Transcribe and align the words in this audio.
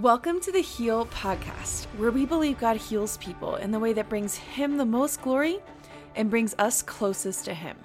Welcome 0.00 0.40
to 0.40 0.50
the 0.50 0.62
Heal 0.62 1.04
Podcast, 1.04 1.84
where 1.98 2.10
we 2.10 2.24
believe 2.24 2.58
God 2.58 2.78
heals 2.78 3.18
people 3.18 3.56
in 3.56 3.72
the 3.72 3.78
way 3.78 3.92
that 3.92 4.08
brings 4.08 4.36
Him 4.36 4.78
the 4.78 4.86
most 4.86 5.20
glory 5.20 5.58
and 6.16 6.30
brings 6.30 6.54
us 6.58 6.80
closest 6.80 7.44
to 7.44 7.52
Him. 7.52 7.76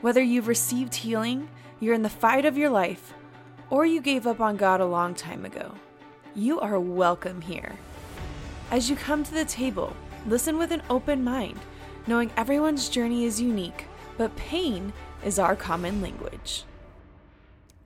Whether 0.00 0.20
you've 0.20 0.48
received 0.48 0.92
healing, 0.92 1.48
you're 1.78 1.94
in 1.94 2.02
the 2.02 2.08
fight 2.08 2.44
of 2.44 2.58
your 2.58 2.68
life, 2.68 3.14
or 3.70 3.86
you 3.86 4.00
gave 4.00 4.26
up 4.26 4.40
on 4.40 4.56
God 4.56 4.80
a 4.80 4.84
long 4.84 5.14
time 5.14 5.44
ago, 5.44 5.72
you 6.34 6.58
are 6.58 6.80
welcome 6.80 7.42
here. 7.42 7.76
As 8.72 8.90
you 8.90 8.96
come 8.96 9.22
to 9.22 9.32
the 9.32 9.44
table, 9.44 9.94
listen 10.26 10.58
with 10.58 10.72
an 10.72 10.82
open 10.90 11.22
mind, 11.22 11.60
knowing 12.08 12.32
everyone's 12.36 12.88
journey 12.88 13.24
is 13.24 13.40
unique, 13.40 13.84
but 14.18 14.34
pain 14.34 14.92
is 15.24 15.38
our 15.38 15.54
common 15.54 16.02
language. 16.02 16.64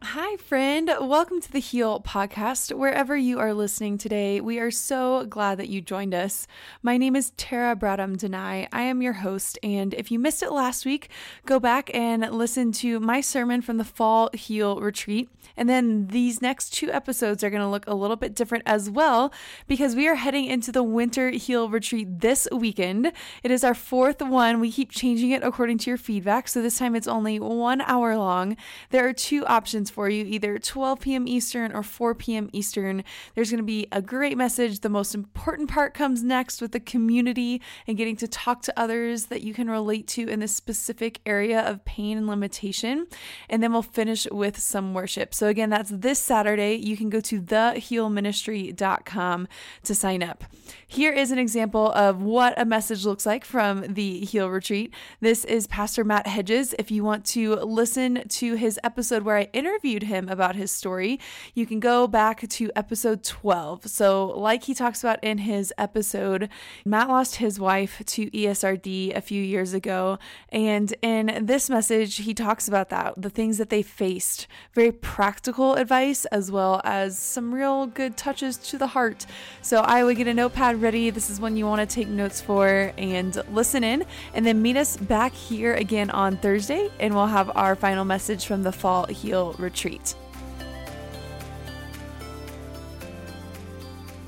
Hi, 0.09 0.37
friend. 0.37 0.91
Welcome 1.01 1.41
to 1.41 1.51
the 1.51 1.61
Heal 1.61 1.99
podcast. 1.99 2.77
Wherever 2.77 3.17
you 3.17 3.39
are 3.39 3.55
listening 3.55 3.97
today, 3.97 4.39
we 4.39 4.59
are 4.59 4.71
so 4.71 5.25
glad 5.25 5.57
that 5.59 5.71
you 5.71 5.81
joined 5.81 6.13
us. 6.13 6.47
My 6.83 6.99
name 6.99 7.17
is 7.17 7.33
Tera 7.39 7.75
Bradham 7.75 8.19
Denai. 8.19 8.69
I 8.71 8.83
am 8.83 9.01
your 9.01 9.15
host. 9.15 9.59
And 9.63 9.95
if 9.95 10.11
you 10.11 10.19
missed 10.19 10.43
it 10.43 10.53
last 10.53 10.85
week, 10.85 11.09
go 11.47 11.59
back 11.59 11.91
and 11.95 12.21
listen 12.31 12.71
to 12.73 13.01
my 13.01 13.23
sermon 13.23 13.63
from 13.63 13.79
the 13.79 13.85
Fall 13.85 14.29
Heal 14.35 14.79
Retreat. 14.79 15.31
And 15.57 15.71
then 15.71 16.09
these 16.09 16.43
next 16.43 16.75
two 16.75 16.91
episodes 16.93 17.43
are 17.43 17.51
going 17.51 17.63
to 17.63 17.69
look 17.69 17.87
a 17.87 17.95
little 17.95 18.17
bit 18.17 18.35
different 18.35 18.65
as 18.67 18.91
well 18.91 19.33
because 19.67 19.97
we 19.97 20.07
are 20.07 20.17
heading 20.17 20.45
into 20.45 20.71
the 20.71 20.83
Winter 20.83 21.31
Heal 21.31 21.71
Retreat 21.71 22.21
this 22.21 22.47
weekend. 22.53 23.11
It 23.43 23.51
is 23.51 23.65
our 23.65 23.75
fourth 23.75 24.21
one. 24.21 24.61
We 24.61 24.71
keep 24.71 24.91
changing 24.91 25.31
it 25.31 25.43
according 25.43 25.79
to 25.79 25.91
your 25.91 25.97
feedback. 25.97 26.49
So 26.49 26.61
this 26.61 26.79
time 26.79 26.95
it's 26.95 27.09
only 27.09 27.41
one 27.41 27.81
hour 27.83 28.19
long. 28.19 28.59
There 28.91 29.09
are 29.09 29.15
two 29.15 29.47
options 29.47 29.91
for 29.95 30.09
you 30.09 30.25
either 30.25 30.59
12 30.59 31.01
p.m. 31.01 31.29
Eastern 31.29 31.71
or 31.73 31.85
4 31.85 32.17
p.m. 32.17 32.51
Eastern. 32.53 33.05
There's 33.35 33.51
going 33.51 33.59
to 33.59 33.65
be 33.65 33.87
a 33.93 34.03
great 34.03 34.37
message. 34.37 34.81
The 34.81 34.89
most 34.89 35.15
important 35.15 35.71
part 35.71 35.95
comes 35.95 36.25
next 36.25 36.61
with 36.61 36.73
the 36.73 36.81
community 36.81 37.63
and 37.87 37.97
getting 37.97 38.17
to 38.17 38.27
talk 38.27 38.63
to 38.63 38.77
others 38.77 39.27
that 39.27 39.43
you 39.43 39.55
can 39.55 39.71
relate 39.71 40.09
to 40.09 40.29
in 40.29 40.41
this 40.41 40.53
specific 40.55 41.21
area 41.25 41.61
of 41.61 41.85
pain 41.85 42.19
and 42.19 42.27
limitation. 42.27 43.07
And 43.49 43.63
then 43.63 43.73
we'll 43.73 43.83
finish 43.83 44.27
with 44.33 44.59
some 44.59 44.95
worship. 44.95 45.33
So, 45.33 45.47
again, 45.47 45.71
that's 45.71 45.91
this 45.91 46.19
Saturday. 46.19 46.75
You 46.75 46.97
can 46.97 47.09
go 47.09 47.21
to 47.21 47.41
thehealministry.com 47.41 49.49
to 49.85 49.95
sign 49.95 50.25
up. 50.25 50.43
Here 50.89 51.13
is 51.13 51.31
an 51.31 51.39
example 51.39 51.93
of 51.93 52.21
what 52.21 52.61
a 52.61 52.65
message 52.65 53.05
looks 53.05 53.27
like 53.27 53.45
from 53.45 53.95
the 53.95 54.25
Heal 54.25 54.51
Retreat. 54.51 54.93
This 55.21 55.45
is 55.45 55.69
Pastor 55.69 56.05
Matt 56.05 56.27
Hedges. 56.27 56.75
If 56.79 56.91
you 56.91 57.05
want 57.05 57.25
to 57.27 57.57
listen 57.57 58.27
to 58.29 58.55
his 58.55 58.81
episode 58.83 59.23
where 59.23 59.37
I 59.37 59.49
interview 59.53 59.84
interviewed 59.85 60.05
him 60.05 60.29
about 60.31 60.57
his 60.57 60.71
story, 60.71 61.21
you 61.53 61.67
can 61.67 61.79
go 61.79 62.07
back 62.07 62.49
to 62.49 62.71
episode 62.75 63.23
12. 63.23 63.87
So, 63.87 64.27
like 64.29 64.65
he 64.65 64.75
talks 64.75 65.05
about 65.05 65.23
in 65.23 65.39
his 65.39 65.75
episode, 65.77 66.49
Matt 66.87 67.09
lost 67.09 67.37
his 67.37 67.61
wife 67.61 68.03
to 68.07 68.31
ESRD 68.31 69.15
a 69.15 69.21
few 69.21 69.43
years 69.43 69.75
ago. 69.75 70.19
And 70.49 70.95
in 71.03 71.45
this 71.45 71.69
message, 71.69 72.17
he 72.17 72.33
talks 72.33 72.67
about 72.67 72.89
that 72.89 73.15
the 73.19 73.29
things 73.29 73.59
that 73.59 73.69
they 73.69 73.83
faced, 73.83 74.47
very 74.73 74.91
practical 74.91 75.75
advice, 75.75 76.25
as 76.27 76.51
well 76.51 76.81
as 76.83 77.19
some 77.19 77.55
real 77.55 77.87
good 77.87 78.17
touches 78.17 78.57
to 78.57 78.79
the 78.79 78.89
heart. 78.89 79.27
So, 79.61 79.81
I 79.81 80.03
would 80.03 80.17
get 80.17 80.29
a 80.29 80.35
notepad 80.35 80.81
ready. 80.81 81.11
This 81.11 81.29
is 81.29 81.41
one 81.41 81.59
you 81.59 81.67
want 81.67 81.87
to 81.87 81.95
take 81.95 82.09
notes 82.09 82.41
for 82.41 82.91
and 82.97 83.37
listen 83.53 83.85
in. 83.85 84.07
And 84.33 84.47
then 84.47 84.63
meet 84.63 84.79
us 84.79 84.97
back 84.97 85.35
here 85.35 85.75
again 85.75 86.09
on 86.09 86.39
Thursday, 86.39 86.89
and 86.99 87.15
we'll 87.15 87.27
have 87.27 87.55
our 87.55 87.77
final 87.77 88.07
message 88.07 88.47
from 88.47 88.63
the 88.63 88.73
Fall 88.73 89.07
Heal 89.07 89.53
Retreat 89.59 89.74
retreat. 89.75 90.15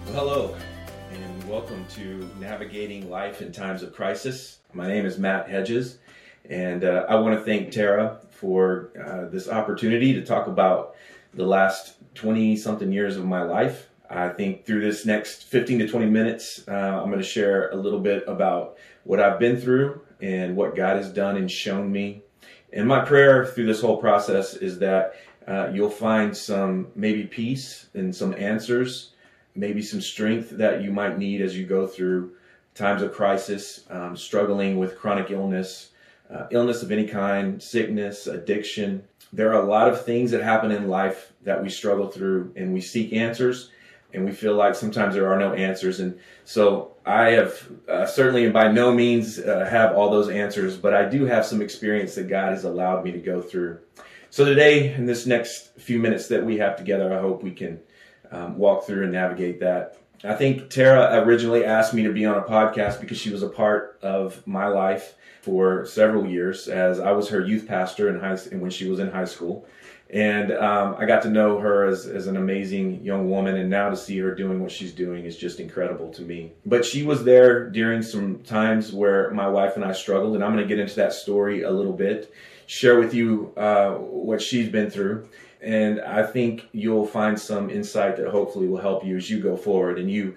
Hello, 0.07 0.57
and 1.13 1.49
welcome 1.49 1.87
to 1.91 2.29
Navigating 2.41 3.09
Life 3.09 3.41
in 3.41 3.53
Times 3.53 3.85
of 3.85 3.95
Crisis. 3.95 4.59
My 4.73 4.89
name 4.89 5.07
is 5.07 5.19
Matt 5.19 5.49
Hedges, 5.49 5.99
and 6.51 6.83
uh, 6.83 7.07
I 7.09 7.15
want 7.15 7.39
to 7.39 7.45
thank 7.45 7.71
Tera 7.71 8.19
for 8.29 8.91
uh, 9.01 9.31
this 9.31 9.49
opportunity 9.49 10.13
to 10.15 10.25
talk 10.25 10.49
about 10.49 10.97
the 11.33 11.47
last 11.47 11.95
20 12.17 12.57
something 12.57 12.91
years 12.91 13.17
of 13.17 13.25
my 13.25 13.43
life. 13.45 13.89
I 14.11 14.31
think 14.31 14.67
through 14.67 14.81
this 14.81 15.07
next 15.07 15.45
15 15.45 15.79
to 15.79 15.87
20 15.87 16.07
minutes, 16.07 16.65
uh, 16.67 16.73
I'm 16.73 17.07
going 17.07 17.19
to 17.19 17.23
share 17.23 17.71
a 17.71 17.77
little 17.77 18.01
bit 18.01 18.25
about 18.27 18.79
what 19.05 19.21
I've 19.21 19.39
been 19.39 19.61
through 19.61 20.01
and 20.21 20.57
what 20.57 20.75
God 20.75 20.97
has 20.97 21.09
done 21.13 21.37
and 21.37 21.49
shown 21.49 21.93
me. 21.93 22.25
And 22.73 22.89
my 22.89 23.05
prayer 23.05 23.47
through 23.47 23.67
this 23.67 23.81
whole 23.81 23.97
process 23.97 24.55
is 24.55 24.81
that 24.81 25.15
uh, 25.47 25.71
you'll 25.73 25.91
find 25.91 26.37
some 26.37 26.89
maybe 26.95 27.25
peace 27.25 27.87
and 27.95 28.15
some 28.15 28.35
answers, 28.35 29.13
maybe 29.55 29.81
some 29.81 30.01
strength 30.01 30.51
that 30.51 30.83
you 30.83 30.93
might 30.93 31.19
need 31.19 31.41
as 31.41 31.57
you 31.57 31.65
go 31.65 31.87
through 31.87 32.33
times 32.75 33.03
of 33.03 33.13
crisis, 33.13 33.85
um, 33.91 34.17
struggling 34.17 34.79
with 34.79 34.99
chronic 34.99 35.31
illness, 35.31 35.91
uh, 36.31 36.47
illness 36.51 36.83
of 36.83 36.91
any 36.91 37.07
kind, 37.07 37.63
sickness, 37.63 38.27
addiction. 38.27 39.03
There 39.33 39.53
are 39.53 39.63
a 39.63 39.67
lot 39.67 39.89
of 39.89 40.05
things 40.05 40.31
that 40.33 40.43
happen 40.43 40.71
in 40.71 40.89
life 40.89 41.33
that 41.43 41.63
we 41.63 41.71
struggle 41.71 42.09
through 42.09 42.53
and 42.57 42.75
we 42.75 42.81
seek 42.81 43.13
answers 43.13 43.71
and 44.13 44.25
we 44.25 44.33
feel 44.33 44.55
like 44.55 44.75
sometimes 44.75 45.15
there 45.15 45.31
are 45.31 45.39
no 45.39 45.53
answers. 45.55 46.01
And 46.01 46.19
so 46.45 46.95
I 47.05 47.31
have 47.31 47.71
uh, 47.89 48.07
certainly 48.07 48.45
and 48.45 48.53
by 48.53 48.71
no 48.71 48.93
means 48.93 49.39
uh, 49.39 49.67
have 49.71 49.95
all 49.95 50.11
those 50.11 50.29
answers, 50.29 50.77
but 50.77 50.95
I 50.95 51.09
do 51.09 51.25
have 51.25 51.47
some 51.47 51.63
experience 51.63 52.15
that 52.15 52.29
God 52.29 52.53
has 52.53 52.65
allowed 52.65 53.05
me 53.05 53.13
to 53.13 53.19
go 53.19 53.41
through. 53.41 53.79
So 54.37 54.45
today, 54.45 54.93
in 54.93 55.07
this 55.07 55.25
next 55.25 55.81
few 55.81 55.99
minutes 55.99 56.29
that 56.29 56.45
we 56.45 56.59
have 56.59 56.77
together, 56.77 57.11
I 57.11 57.23
hope 57.23 57.43
we 57.43 57.53
can 57.53 57.81
um, 58.31 58.59
walk 58.59 58.85
through 58.85 59.05
and 59.05 59.13
navigate 59.13 59.61
that. 59.61 59.97
I 60.25 60.35
think 60.35 60.69
Tera 60.69 61.23
originally 61.25 61.65
asked 61.65 61.95
me 61.95 62.03
to 62.03 62.13
be 62.13 62.27
on 62.27 62.37
a 62.37 62.43
podcast 62.43 63.01
because 63.01 63.17
she 63.17 63.31
was 63.31 63.43
a 63.43 63.49
part 63.49 63.99
of 64.03 64.47
my 64.47 64.67
life 64.67 65.15
for 65.41 65.87
several 65.87 66.27
years, 66.27 66.69
as 66.69 67.01
I 67.01 67.13
was 67.13 67.31
her 67.31 67.41
youth 67.41 67.67
pastor 67.67 68.11
in 68.11 68.21
high 68.21 68.37
when 68.59 68.71
she 68.71 68.91
was 68.91 68.99
in 68.99 69.11
high 69.11 69.25
school, 69.25 69.67
and 70.11 70.53
um, 70.53 70.97
I 70.99 71.07
got 71.07 71.23
to 71.23 71.31
know 71.31 71.59
her 71.59 71.87
as, 71.87 72.07
as 72.07 72.27
an 72.27 72.37
amazing 72.37 73.03
young 73.03 73.31
woman. 73.31 73.57
And 73.57 73.71
now 73.71 73.89
to 73.89 73.97
see 73.97 74.19
her 74.19 74.35
doing 74.35 74.61
what 74.61 74.71
she's 74.71 74.93
doing 74.93 75.25
is 75.25 75.39
just 75.39 75.61
incredible 75.61 76.11
to 76.11 76.21
me. 76.21 76.53
But 76.67 76.85
she 76.85 77.05
was 77.05 77.25
there 77.25 77.71
during 77.71 78.03
some 78.03 78.41
times 78.41 78.93
where 78.93 79.31
my 79.31 79.49
wife 79.49 79.77
and 79.77 79.85
I 79.85 79.93
struggled, 79.93 80.35
and 80.35 80.45
I'm 80.45 80.53
going 80.53 80.63
to 80.63 80.69
get 80.69 80.79
into 80.79 80.97
that 80.97 81.15
story 81.15 81.63
a 81.63 81.71
little 81.71 81.95
bit 81.95 82.31
share 82.67 82.99
with 82.99 83.15
you 83.15 83.53
uh, 83.57 83.93
what 83.93 84.43
she's 84.43 84.69
been 84.69 84.91
through. 84.91 85.29
And 85.61 86.01
I 86.01 86.25
think 86.25 86.69
you'll 86.73 87.07
find 87.07 87.39
some 87.39 87.71
insight 87.71 88.17
that 88.19 88.29
hopefully 88.29 88.69
will 88.69 88.81
help 88.81 89.05
you 89.05 89.17
as 89.17 89.31
you 89.31 89.41
go 89.41 89.57
forward 89.57 89.99
and 89.99 90.11
you 90.11 90.37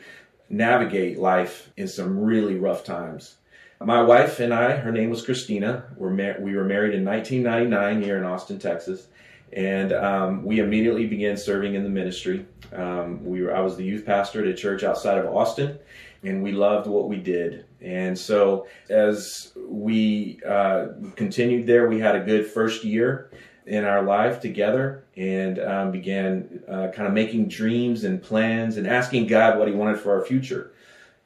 navigate 0.49 1.19
life 1.19 1.71
in 1.77 1.87
some 1.87 2.17
really 2.19 2.55
rough 2.55 2.83
times. 2.83 3.35
My 3.81 4.01
wife 4.01 4.39
and 4.39 4.53
I, 4.53 4.75
her 4.75 4.91
name 4.91 5.09
was 5.09 5.23
Christina. 5.23 5.85
We're 5.95 6.09
mar- 6.09 6.37
we 6.39 6.55
were 6.55 6.65
married 6.65 6.95
in 6.95 7.05
1999 7.05 8.01
here 8.01 8.17
in 8.17 8.25
Austin, 8.25 8.59
Texas. 8.59 9.07
And 9.53 9.93
um, 9.93 10.43
we 10.43 10.59
immediately 10.59 11.07
began 11.07 11.37
serving 11.37 11.75
in 11.75 11.83
the 11.83 11.89
ministry. 11.89 12.45
Um, 12.73 13.23
we 13.23 13.41
were, 13.41 13.55
I 13.55 13.61
was 13.61 13.77
the 13.77 13.83
youth 13.83 14.05
pastor 14.05 14.41
at 14.41 14.47
a 14.47 14.53
church 14.53 14.83
outside 14.83 15.17
of 15.17 15.25
Austin, 15.33 15.79
and 16.23 16.43
we 16.43 16.51
loved 16.51 16.87
what 16.87 17.07
we 17.07 17.17
did. 17.17 17.65
And 17.81 18.17
so, 18.17 18.67
as 18.89 19.53
we 19.55 20.39
uh, 20.45 20.87
continued 21.15 21.65
there, 21.65 21.87
we 21.87 21.99
had 21.99 22.15
a 22.15 22.19
good 22.19 22.45
first 22.45 22.83
year 22.83 23.31
in 23.65 23.85
our 23.85 24.01
life 24.01 24.41
together 24.41 25.03
and 25.15 25.59
um, 25.59 25.91
began 25.91 26.63
uh, 26.67 26.87
kind 26.87 27.07
of 27.07 27.13
making 27.13 27.47
dreams 27.47 28.03
and 28.03 28.21
plans 28.21 28.77
and 28.77 28.87
asking 28.87 29.27
God 29.27 29.57
what 29.57 29.67
He 29.67 29.73
wanted 29.73 29.99
for 29.99 30.17
our 30.17 30.25
future. 30.25 30.73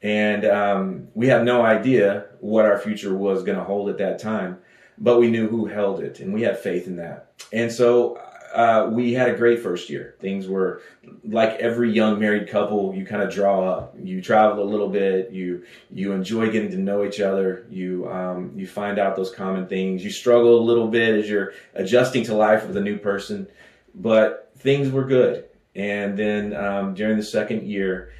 And 0.02 0.44
um, 0.44 1.08
we 1.14 1.26
had 1.28 1.44
no 1.44 1.62
idea 1.62 2.26
what 2.40 2.66
our 2.66 2.78
future 2.78 3.16
was 3.16 3.42
going 3.42 3.56
to 3.56 3.64
hold 3.64 3.88
at 3.88 3.96
that 3.98 4.18
time, 4.18 4.58
but 4.98 5.18
we 5.18 5.30
knew 5.30 5.48
who 5.48 5.64
held 5.64 6.00
it, 6.00 6.20
and 6.20 6.32
we 6.32 6.42
had 6.42 6.58
faith 6.58 6.86
in 6.86 6.96
that. 6.96 7.30
And 7.52 7.72
so 7.72 8.20
uh, 8.54 8.88
we 8.90 9.12
had 9.12 9.28
a 9.28 9.34
great 9.34 9.60
first 9.60 9.90
year. 9.90 10.14
Things 10.20 10.46
were 10.46 10.80
like 11.24 11.50
every 11.54 11.90
young 11.90 12.20
married 12.20 12.48
couple. 12.48 12.94
You 12.94 13.04
kind 13.04 13.22
of 13.22 13.32
draw 13.32 13.68
up. 13.68 13.96
You 14.00 14.22
travel 14.22 14.62
a 14.62 14.64
little 14.64 14.88
bit. 14.88 15.32
You 15.32 15.64
you 15.90 16.12
enjoy 16.12 16.50
getting 16.50 16.70
to 16.70 16.78
know 16.78 17.04
each 17.04 17.20
other. 17.20 17.66
You 17.68 18.08
um, 18.08 18.52
you 18.54 18.66
find 18.66 18.98
out 18.98 19.16
those 19.16 19.32
common 19.32 19.66
things. 19.66 20.04
You 20.04 20.10
struggle 20.10 20.58
a 20.58 20.62
little 20.62 20.86
bit 20.86 21.18
as 21.18 21.28
you're 21.28 21.52
adjusting 21.74 22.24
to 22.24 22.34
life 22.34 22.66
with 22.66 22.76
a 22.76 22.80
new 22.80 22.96
person, 22.96 23.48
but 23.94 24.52
things 24.58 24.90
were 24.90 25.04
good. 25.04 25.46
And 25.74 26.16
then 26.16 26.54
um, 26.54 26.94
during 26.94 27.16
the 27.16 27.24
second 27.24 27.66
year, 27.66 28.12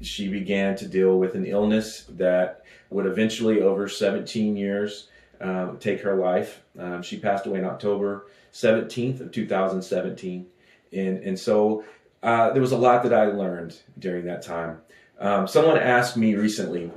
she 0.00 0.28
began 0.28 0.74
to 0.76 0.88
deal 0.88 1.18
with 1.18 1.34
an 1.34 1.44
illness 1.44 2.06
that 2.08 2.64
would 2.88 3.04
eventually, 3.04 3.60
over 3.60 3.88
17 3.88 4.56
years, 4.56 5.08
um, 5.42 5.76
take 5.78 6.00
her 6.00 6.16
life. 6.16 6.62
Um, 6.78 7.02
she 7.02 7.18
passed 7.18 7.46
away 7.46 7.58
in 7.58 7.66
October 7.66 8.26
17th 8.52 9.20
of 9.20 9.32
2017. 9.32 10.46
And, 10.92 11.18
and 11.18 11.38
so 11.38 11.84
uh, 12.22 12.50
there 12.50 12.62
was 12.62 12.72
a 12.72 12.76
lot 12.76 13.02
that 13.04 13.12
I 13.12 13.26
learned 13.26 13.80
during 13.98 14.26
that 14.26 14.42
time. 14.42 14.78
Um, 15.18 15.46
someone 15.46 15.78
asked 15.78 16.16
me 16.16 16.34
recently, 16.34 16.90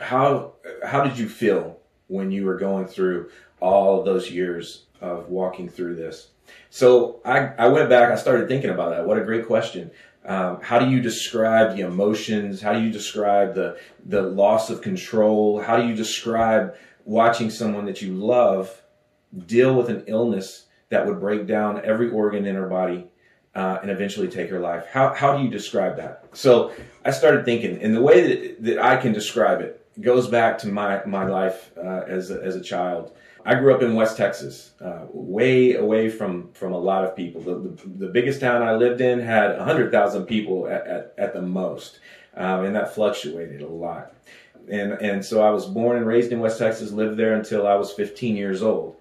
how, 0.00 0.54
how 0.84 1.02
did 1.02 1.18
you 1.18 1.28
feel 1.28 1.78
when 2.08 2.30
you 2.30 2.44
were 2.44 2.56
going 2.56 2.86
through 2.86 3.30
all 3.60 4.02
those 4.02 4.30
years 4.30 4.84
of 5.00 5.28
walking 5.28 5.68
through 5.68 5.96
this? 5.96 6.28
So 6.70 7.20
I, 7.24 7.52
I 7.58 7.68
went 7.68 7.88
back, 7.88 8.10
I 8.10 8.16
started 8.16 8.48
thinking 8.48 8.70
about 8.70 8.90
that. 8.90 9.06
What 9.06 9.18
a 9.18 9.24
great 9.24 9.46
question. 9.46 9.90
Um, 10.24 10.60
how 10.60 10.78
do 10.78 10.90
you 10.90 11.00
describe 11.00 11.76
the 11.76 11.82
emotions? 11.82 12.60
How 12.60 12.72
do 12.74 12.80
you 12.80 12.90
describe 12.90 13.54
the 13.54 13.78
the 14.04 14.20
loss 14.20 14.68
of 14.68 14.82
control? 14.82 15.60
How 15.60 15.78
do 15.78 15.86
you 15.86 15.94
describe 15.94 16.74
watching 17.04 17.48
someone 17.48 17.86
that 17.86 18.02
you 18.02 18.14
love 18.14 18.82
deal 19.46 19.74
with 19.74 19.88
an 19.88 20.04
illness 20.06 20.66
that 20.88 21.06
would 21.06 21.20
break 21.20 21.46
down 21.46 21.80
every 21.84 22.10
organ 22.10 22.46
in 22.46 22.54
her 22.56 22.68
body 22.68 23.06
uh, 23.54 23.78
and 23.82 23.90
eventually 23.90 24.28
take 24.28 24.50
her 24.50 24.60
life? 24.60 24.86
How 24.90 25.14
how 25.14 25.36
do 25.36 25.44
you 25.44 25.50
describe 25.50 25.96
that? 25.96 26.24
So 26.32 26.72
I 27.04 27.10
started 27.10 27.44
thinking, 27.44 27.82
and 27.82 27.94
the 27.94 28.02
way 28.02 28.26
that 28.26 28.62
that 28.64 28.78
I 28.78 28.96
can 28.96 29.12
describe 29.12 29.60
it 29.60 29.76
goes 30.00 30.28
back 30.28 30.58
to 30.58 30.68
my 30.68 31.04
my 31.04 31.24
life 31.24 31.72
uh, 31.76 32.02
as 32.06 32.30
a, 32.30 32.42
as 32.42 32.56
a 32.56 32.60
child. 32.60 33.12
I 33.44 33.54
grew 33.54 33.74
up 33.74 33.82
in 33.82 33.94
West 33.94 34.16
Texas, 34.16 34.72
uh, 34.82 35.06
way 35.12 35.74
away 35.74 36.10
from, 36.10 36.52
from 36.52 36.72
a 36.72 36.78
lot 36.78 37.04
of 37.04 37.16
people. 37.16 37.40
The, 37.40 37.54
the, 37.54 38.06
the 38.06 38.12
biggest 38.12 38.40
town 38.40 38.62
I 38.62 38.74
lived 38.74 39.00
in 39.00 39.18
had 39.18 39.56
100,000 39.56 40.26
people 40.26 40.68
at, 40.68 40.86
at, 40.86 41.14
at, 41.16 41.32
the 41.32 41.40
most, 41.40 42.00
um, 42.36 42.66
and 42.66 42.76
that 42.76 42.94
fluctuated 42.94 43.62
a 43.62 43.66
lot. 43.66 44.12
And, 44.70 44.92
and 44.92 45.24
so 45.24 45.42
I 45.42 45.50
was 45.50 45.64
born 45.64 45.96
and 45.96 46.06
raised 46.06 46.32
in 46.32 46.40
West 46.40 46.58
Texas, 46.58 46.92
lived 46.92 47.16
there 47.16 47.34
until 47.34 47.66
I 47.66 47.74
was 47.76 47.92
15 47.92 48.36
years 48.36 48.62
old. 48.62 48.96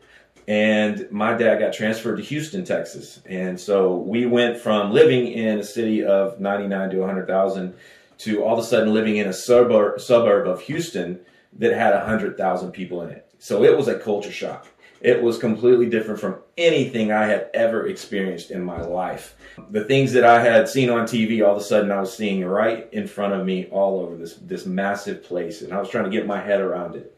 And 0.50 1.12
my 1.12 1.34
dad 1.34 1.60
got 1.60 1.74
transferred 1.74 2.16
to 2.16 2.24
Houston, 2.24 2.66
Texas. 2.66 3.22
And 3.28 3.60
so 3.60 3.98
we 3.98 4.26
went 4.26 4.58
from 4.58 4.92
living 4.92 5.28
in 5.28 5.60
a 5.60 5.64
city 5.64 6.04
of 6.04 6.40
99 6.40 6.90
to 6.90 6.98
100,000 6.98 7.76
to 8.18 8.44
all 8.44 8.54
of 8.54 8.60
a 8.60 8.68
sudden 8.68 8.92
living 8.92 9.18
in 9.18 9.28
a 9.28 9.34
suburb, 9.34 10.02
suburb 10.02 10.48
of 10.48 10.62
Houston 10.62 11.20
that 11.60 11.74
had 11.74 11.94
100,000 11.94 12.72
people 12.72 13.04
in 13.04 13.12
it. 13.12 13.30
So 13.38 13.64
it 13.64 13.78
was 13.78 13.88
a 13.88 14.00
culture 14.00 14.32
shock. 14.32 14.66
It 15.02 15.22
was 15.22 15.38
completely 15.38 15.88
different 15.88 16.20
from 16.20 16.38
anything 16.58 17.12
I 17.12 17.28
had 17.28 17.52
ever 17.54 17.86
experienced 17.86 18.50
in 18.50 18.64
my 18.64 18.82
life. 18.82 19.36
The 19.70 19.86
things 19.86 20.14
that 20.14 20.24
I 20.24 20.42
had 20.42 20.68
seen 20.68 20.90
on 20.90 21.06
TV, 21.06 21.46
all 21.46 21.56
of 21.56 21.62
a 21.62 21.64
sudden 21.64 21.92
I 21.92 22.00
was 22.00 22.18
seeing 22.18 22.44
right 22.44 22.92
in 22.92 23.08
front 23.08 23.36
of 23.36 23.46
me 23.46 23.68
all 23.68 24.00
over 24.00 24.16
this, 24.16 24.34
this 24.34 24.66
massive 24.66 25.24
place. 25.24 25.62
And 25.62 25.72
I 25.72 25.80
was 25.80 25.90
trying 25.90 26.06
to 26.06 26.10
get 26.10 26.26
my 26.26 26.42
head 26.42 26.60
around 26.60 26.96
it. 26.96 27.16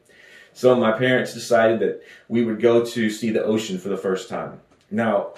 So 0.53 0.75
my 0.75 0.91
parents 0.91 1.33
decided 1.33 1.79
that 1.79 2.03
we 2.27 2.43
would 2.43 2.61
go 2.61 2.85
to 2.85 3.09
see 3.09 3.31
the 3.31 3.43
ocean 3.43 3.77
for 3.77 3.89
the 3.89 3.97
first 3.97 4.29
time. 4.29 4.59
Now, 4.89 5.33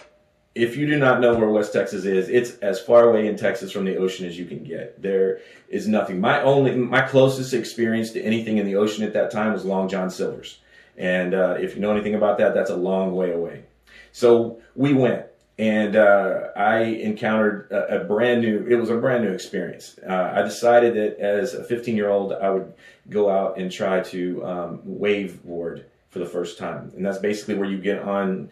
if 0.55 0.77
you 0.77 0.85
do 0.85 0.97
not 0.97 1.19
know 1.19 1.35
where 1.35 1.49
West 1.49 1.73
Texas 1.73 2.05
is, 2.05 2.29
it's 2.29 2.57
as 2.59 2.79
far 2.79 3.09
away 3.09 3.27
in 3.27 3.35
Texas 3.35 3.71
from 3.71 3.85
the 3.85 3.97
ocean 3.97 4.27
as 4.27 4.37
you 4.37 4.45
can 4.45 4.63
get. 4.63 5.01
There 5.01 5.39
is 5.67 5.87
nothing. 5.87 6.19
My 6.19 6.41
only, 6.41 6.75
my 6.75 7.01
closest 7.01 7.53
experience 7.53 8.11
to 8.11 8.21
anything 8.21 8.57
in 8.57 8.65
the 8.65 8.75
ocean 8.75 9.03
at 9.03 9.13
that 9.13 9.31
time 9.31 9.53
was 9.53 9.65
Long 9.65 9.89
John 9.89 10.09
Silver's. 10.09 10.59
And 10.95 11.33
uh, 11.33 11.57
if 11.59 11.73
you 11.75 11.81
know 11.81 11.91
anything 11.91 12.13
about 12.13 12.37
that, 12.37 12.53
that's 12.53 12.69
a 12.69 12.75
long 12.75 13.15
way 13.15 13.31
away. 13.31 13.63
So 14.11 14.61
we 14.75 14.93
went, 14.93 15.22
and 15.57 15.95
uh, 15.95 16.47
I 16.55 16.79
encountered 16.79 17.71
a, 17.71 18.01
a, 18.01 18.03
brand 18.05 18.41
new. 18.41 18.65
It 18.67 18.75
was 18.75 18.89
a 18.89 18.97
brand 18.97 19.23
new 19.23 19.31
experience. 19.31 19.99
Uh, 20.07 20.33
I 20.35 20.41
decided 20.41 20.95
that 20.95 21.19
as 21.19 21.53
a 21.53 21.63
15 21.63 21.95
year 21.95 22.09
old, 22.09 22.33
I 22.33 22.49
would 22.49 22.73
go 23.09 23.29
out 23.29 23.57
and 23.57 23.71
try 23.71 24.01
to 24.01 24.45
um, 24.45 24.81
wave 24.83 25.43
board 25.43 25.85
for 26.09 26.19
the 26.19 26.25
first 26.25 26.57
time, 26.57 26.91
and 26.95 27.05
that's 27.05 27.19
basically 27.19 27.55
where 27.55 27.69
you 27.69 27.77
get 27.77 28.01
on 28.01 28.49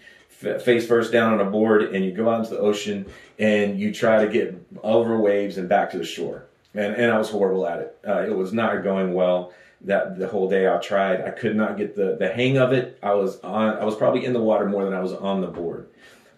face 0.59 0.87
first 0.87 1.11
down 1.11 1.33
on 1.33 1.47
a 1.47 1.49
board 1.49 1.93
and 1.93 2.03
you 2.03 2.11
go 2.11 2.29
out 2.29 2.39
into 2.39 2.51
the 2.51 2.59
ocean 2.59 3.05
and 3.37 3.79
you 3.79 3.93
try 3.93 4.25
to 4.25 4.31
get 4.31 4.55
over 4.81 5.19
waves 5.19 5.57
and 5.57 5.69
back 5.69 5.91
to 5.91 5.97
the 5.97 6.03
shore. 6.03 6.45
And, 6.73 6.95
and 6.95 7.11
I 7.11 7.17
was 7.17 7.29
horrible 7.29 7.67
at 7.67 7.79
it. 7.79 7.97
Uh, 8.07 8.21
it 8.21 8.35
was 8.35 8.51
not 8.51 8.83
going 8.83 9.13
well 9.13 9.53
that 9.81 10.17
the 10.17 10.27
whole 10.27 10.49
day 10.49 10.67
I 10.67 10.77
tried. 10.77 11.21
I 11.21 11.31
could 11.31 11.55
not 11.55 11.77
get 11.77 11.95
the, 11.95 12.15
the 12.17 12.29
hang 12.29 12.57
of 12.57 12.71
it. 12.71 12.97
I 13.03 13.13
was 13.13 13.39
on, 13.41 13.77
I 13.77 13.83
was 13.83 13.95
probably 13.95 14.25
in 14.25 14.33
the 14.33 14.41
water 14.41 14.67
more 14.67 14.83
than 14.85 14.93
I 14.93 15.01
was 15.01 15.13
on 15.13 15.41
the 15.41 15.47
board. 15.47 15.87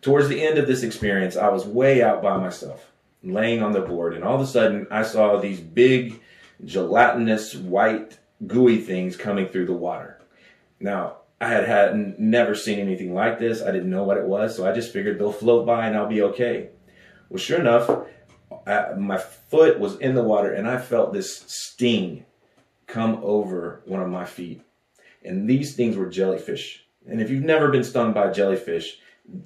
Towards 0.04 0.28
the 0.28 0.46
end 0.46 0.58
of 0.58 0.68
this 0.68 0.84
experience, 0.84 1.38
I 1.38 1.48
was 1.48 1.66
way 1.66 2.04
out 2.04 2.22
by 2.22 2.36
myself, 2.36 2.92
laying 3.24 3.64
on 3.64 3.72
the 3.72 3.80
board, 3.80 4.14
and 4.14 4.24
all 4.24 4.36
of 4.36 4.42
a 4.42 4.46
sudden 4.46 4.86
I 4.92 5.04
saw 5.04 5.38
these 5.38 5.62
big, 5.62 6.20
gelatinous, 6.66 7.56
white, 7.56 8.20
gooey 8.46 8.82
things 8.82 9.16
coming 9.16 9.48
through 9.48 9.68
the 9.68 9.74
water. 9.74 10.20
Now, 10.78 11.20
I 11.40 11.48
had 11.48 11.66
had 11.66 12.20
never 12.20 12.54
seen 12.54 12.80
anything 12.80 13.14
like 13.14 13.40
this. 13.40 13.62
I 13.62 13.72
didn't 13.72 13.90
know 13.90 14.04
what 14.04 14.18
it 14.18 14.26
was, 14.26 14.56
so 14.56 14.68
I 14.68 14.74
just 14.74 14.92
figured 14.92 15.20
they'll 15.20 15.32
float 15.32 15.66
by 15.66 15.88
and 15.88 15.96
I'll 15.96 16.08
be 16.08 16.22
okay. 16.22 16.70
Well, 17.30 17.40
sure 17.40 17.60
enough, 17.60 17.90
I, 18.68 18.94
my 18.98 19.18
foot 19.18 19.80
was 19.80 19.98
in 20.00 20.16
the 20.16 20.24
water 20.24 20.52
and 20.54 20.68
I 20.68 20.78
felt 20.78 21.14
this 21.14 21.44
sting 21.48 22.26
come 22.88 23.20
over 23.24 23.82
one 23.86 24.02
of 24.02 24.10
my 24.10 24.26
feet. 24.26 24.62
And 25.24 25.50
these 25.50 25.76
things 25.76 25.96
were 25.96 26.10
jellyfish. 26.10 26.86
And 27.08 27.22
if 27.22 27.30
you've 27.30 27.44
never 27.44 27.70
been 27.70 27.84
stung 27.84 28.12
by 28.12 28.32
jellyfish, 28.32 29.00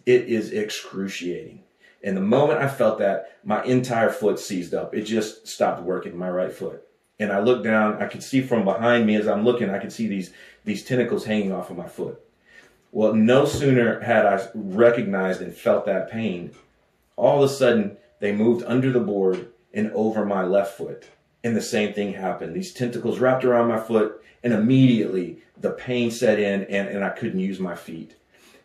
it 0.06 0.24
is 0.24 0.52
excruciating. 0.52 1.64
And 2.04 2.16
the 2.16 2.22
moment 2.22 2.60
I 2.60 2.68
felt 2.68 3.00
that, 3.00 3.38
my 3.44 3.64
entire 3.64 4.10
foot 4.10 4.40
seized 4.40 4.74
up. 4.74 4.96
It 4.96 5.04
just 5.04 5.48
stopped 5.48 5.82
working, 5.82 6.18
my 6.18 6.30
right 6.30 6.52
foot. 6.52 6.84
And 7.20 7.32
I 7.32 7.40
looked 7.40 7.64
down, 7.64 8.02
I 8.02 8.08
could 8.08 8.22
see 8.22 8.42
from 8.42 8.64
behind 8.64 9.06
me 9.06 9.16
as 9.16 9.28
I'm 9.28 9.44
looking, 9.44 9.70
I 9.70 9.80
could 9.80 9.92
see 9.92 10.08
these 10.08 10.32
these 10.64 10.84
tentacles 10.84 11.26
hanging 11.26 11.52
off 11.52 11.70
of 11.70 11.78
my 11.78 11.88
foot. 11.88 12.22
Well, 12.92 13.14
no 13.14 13.46
sooner 13.46 14.02
had 14.02 14.26
I 14.26 14.48
recognized 14.54 15.42
and 15.42 15.54
felt 15.54 15.86
that 15.86 16.12
pain, 16.12 16.52
all 17.16 17.42
of 17.44 17.50
a 17.50 17.54
sudden 17.54 17.98
they 18.20 18.32
moved 18.32 18.66
under 18.68 18.92
the 18.92 19.00
board 19.00 19.50
and 19.74 19.92
over 19.92 20.26
my 20.26 20.44
left 20.44 20.78
foot. 20.78 21.08
And 21.44 21.56
the 21.56 21.62
same 21.62 21.94
thing 21.94 22.14
happened. 22.14 22.56
These 22.56 22.74
tentacles 22.74 23.20
wrapped 23.20 23.46
around 23.46 23.70
my 23.70 23.80
foot, 23.80 24.22
and 24.44 24.54
immediately 24.54 25.40
the 25.56 25.72
pain 25.72 26.12
set 26.12 26.40
in, 26.40 26.64
and, 26.64 26.90
and 26.90 27.04
I 27.04 27.10
couldn't 27.10 27.40
use 27.40 27.60
my 27.60 27.76
feet. 27.76 28.16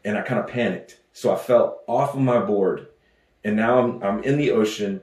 And 0.04 0.16
I 0.16 0.22
kind 0.22 0.40
of 0.40 0.46
panicked. 0.46 0.98
So 1.12 1.32
I 1.32 1.36
fell 1.36 1.80
off 1.86 2.14
of 2.14 2.20
my 2.20 2.40
board, 2.40 2.88
and 3.44 3.56
now 3.56 3.78
I'm, 3.78 4.02
I'm 4.02 4.24
in 4.24 4.38
the 4.38 4.50
ocean 4.50 5.02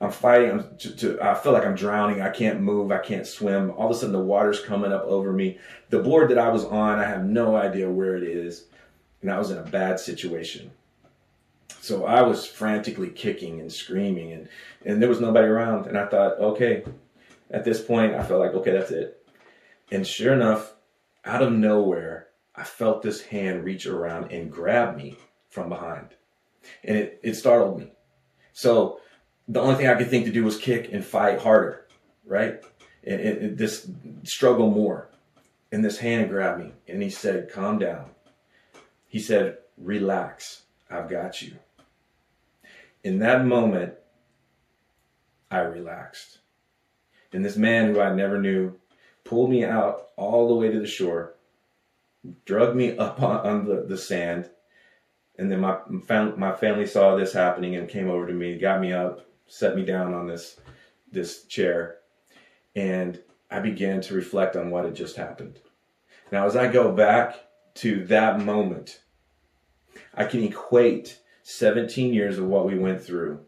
I'm 0.00 0.12
fighting. 0.12 0.50
I'm 0.50 0.76
to, 0.78 0.96
to, 0.96 1.20
I 1.20 1.34
feel 1.34 1.52
like 1.52 1.66
I'm 1.66 1.74
drowning. 1.74 2.20
I 2.20 2.30
can't 2.30 2.60
move. 2.60 2.92
I 2.92 2.98
can't 2.98 3.26
swim. 3.26 3.70
All 3.72 3.90
of 3.90 3.96
a 3.96 3.98
sudden, 3.98 4.12
the 4.12 4.20
water's 4.20 4.60
coming 4.60 4.92
up 4.92 5.04
over 5.04 5.32
me. 5.32 5.58
The 5.90 5.98
board 5.98 6.30
that 6.30 6.38
I 6.38 6.50
was 6.50 6.64
on, 6.64 6.98
I 6.98 7.04
have 7.04 7.24
no 7.24 7.56
idea 7.56 7.90
where 7.90 8.16
it 8.16 8.22
is, 8.22 8.66
and 9.22 9.30
I 9.30 9.38
was 9.38 9.50
in 9.50 9.58
a 9.58 9.62
bad 9.62 9.98
situation. 9.98 10.70
So 11.80 12.06
I 12.06 12.22
was 12.22 12.46
frantically 12.46 13.10
kicking 13.10 13.60
and 13.60 13.72
screaming, 13.72 14.32
and 14.32 14.48
and 14.84 15.02
there 15.02 15.08
was 15.08 15.20
nobody 15.20 15.48
around. 15.48 15.86
And 15.86 15.98
I 15.98 16.06
thought, 16.06 16.38
okay, 16.38 16.84
at 17.50 17.64
this 17.64 17.80
point, 17.80 18.14
I 18.14 18.22
felt 18.22 18.40
like, 18.40 18.54
okay, 18.54 18.72
that's 18.72 18.92
it. 18.92 19.26
And 19.90 20.06
sure 20.06 20.34
enough, 20.34 20.74
out 21.24 21.42
of 21.42 21.52
nowhere, 21.52 22.28
I 22.54 22.62
felt 22.62 23.02
this 23.02 23.22
hand 23.22 23.64
reach 23.64 23.86
around 23.86 24.30
and 24.30 24.52
grab 24.52 24.96
me 24.96 25.16
from 25.48 25.68
behind, 25.68 26.08
and 26.84 26.96
it 26.96 27.20
it 27.22 27.34
startled 27.34 27.78
me. 27.78 27.92
So 28.52 29.00
the 29.48 29.60
only 29.60 29.76
thing 29.76 29.86
I 29.88 29.94
could 29.94 30.10
think 30.10 30.26
to 30.26 30.32
do 30.32 30.44
was 30.44 30.58
kick 30.58 30.92
and 30.92 31.04
fight 31.04 31.40
harder, 31.40 31.86
right? 32.26 32.62
And, 33.04 33.20
and, 33.20 33.38
and 33.38 33.58
this 33.58 33.90
struggle 34.24 34.70
more. 34.70 35.08
And 35.72 35.84
this 35.84 35.98
hand 35.98 36.30
grabbed 36.30 36.62
me 36.62 36.72
and 36.86 37.02
he 37.02 37.10
said, 37.10 37.50
Calm 37.50 37.78
down. 37.78 38.10
He 39.06 39.18
said, 39.18 39.58
Relax. 39.76 40.62
I've 40.90 41.08
got 41.08 41.42
you. 41.42 41.56
In 43.04 43.18
that 43.18 43.44
moment, 43.44 43.94
I 45.50 45.60
relaxed. 45.60 46.38
And 47.32 47.44
this 47.44 47.56
man 47.56 47.92
who 47.92 48.00
I 48.00 48.14
never 48.14 48.40
knew 48.40 48.78
pulled 49.24 49.50
me 49.50 49.64
out 49.64 50.08
all 50.16 50.48
the 50.48 50.54
way 50.54 50.70
to 50.70 50.80
the 50.80 50.86
shore, 50.86 51.34
drug 52.44 52.74
me 52.74 52.96
up 52.98 53.22
on, 53.22 53.46
on 53.46 53.64
the, 53.66 53.84
the 53.86 53.98
sand. 53.98 54.50
And 55.38 55.50
then 55.50 55.60
my, 55.60 55.78
my 56.36 56.52
family 56.52 56.86
saw 56.86 57.14
this 57.14 57.32
happening 57.32 57.76
and 57.76 57.88
came 57.88 58.10
over 58.10 58.26
to 58.26 58.32
me, 58.32 58.58
got 58.58 58.80
me 58.80 58.92
up, 58.92 59.26
set 59.46 59.76
me 59.76 59.84
down 59.84 60.14
on 60.14 60.26
this 60.26 60.58
this 61.10 61.44
chair 61.44 61.98
and 62.78 63.18
I 63.50 63.60
began 63.60 64.00
to 64.02 64.14
reflect 64.14 64.56
on 64.56 64.70
what 64.70 64.84
had 64.84 64.94
just 64.94 65.16
happened. 65.16 65.58
Now, 66.30 66.46
as 66.46 66.54
I 66.54 66.70
go 66.70 66.92
back 66.92 67.36
to 67.76 68.04
that 68.06 68.40
moment, 68.40 69.00
I 70.14 70.24
can 70.24 70.42
equate 70.42 71.18
17 71.42 72.12
years 72.12 72.38
of 72.38 72.44
what 72.44 72.66
we 72.66 72.78
went 72.78 73.02
through 73.02 73.40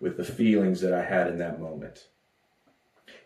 with 0.00 0.16
the 0.16 0.24
feelings 0.24 0.80
that 0.80 0.94
I 0.94 1.04
had 1.04 1.28
in 1.28 1.38
that 1.38 1.60
moment. 1.60 2.08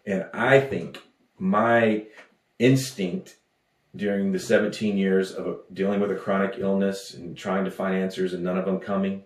And 0.05 0.27
I 0.35 0.61
think 0.61 1.01
my 1.39 2.07
instinct 2.59 3.37
during 3.95 4.33
the 4.33 4.39
17 4.39 4.97
years 4.97 5.33
of 5.33 5.47
uh, 5.47 5.53
dealing 5.73 6.01
with 6.01 6.11
a 6.11 6.17
chronic 6.17 6.55
illness 6.59 7.15
and 7.15 7.37
trying 7.37 7.65
to 7.65 7.71
find 7.71 7.95
answers 7.95 8.33
and 8.33 8.43
none 8.43 8.57
of 8.57 8.65
them 8.65 8.81
coming 8.81 9.25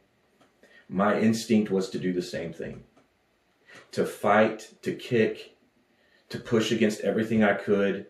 my 0.89 1.19
instinct 1.19 1.71
was 1.71 1.91
to 1.91 1.99
do 1.99 2.13
the 2.13 2.23
same 2.23 2.53
thing 2.53 2.85
to 3.93 4.05
fight, 4.05 4.75
to 4.83 4.93
kick, 4.93 5.57
to 6.29 6.39
push 6.39 6.73
against 6.73 7.01
everything 7.01 7.43
I 7.45 7.55
could, 7.55 8.07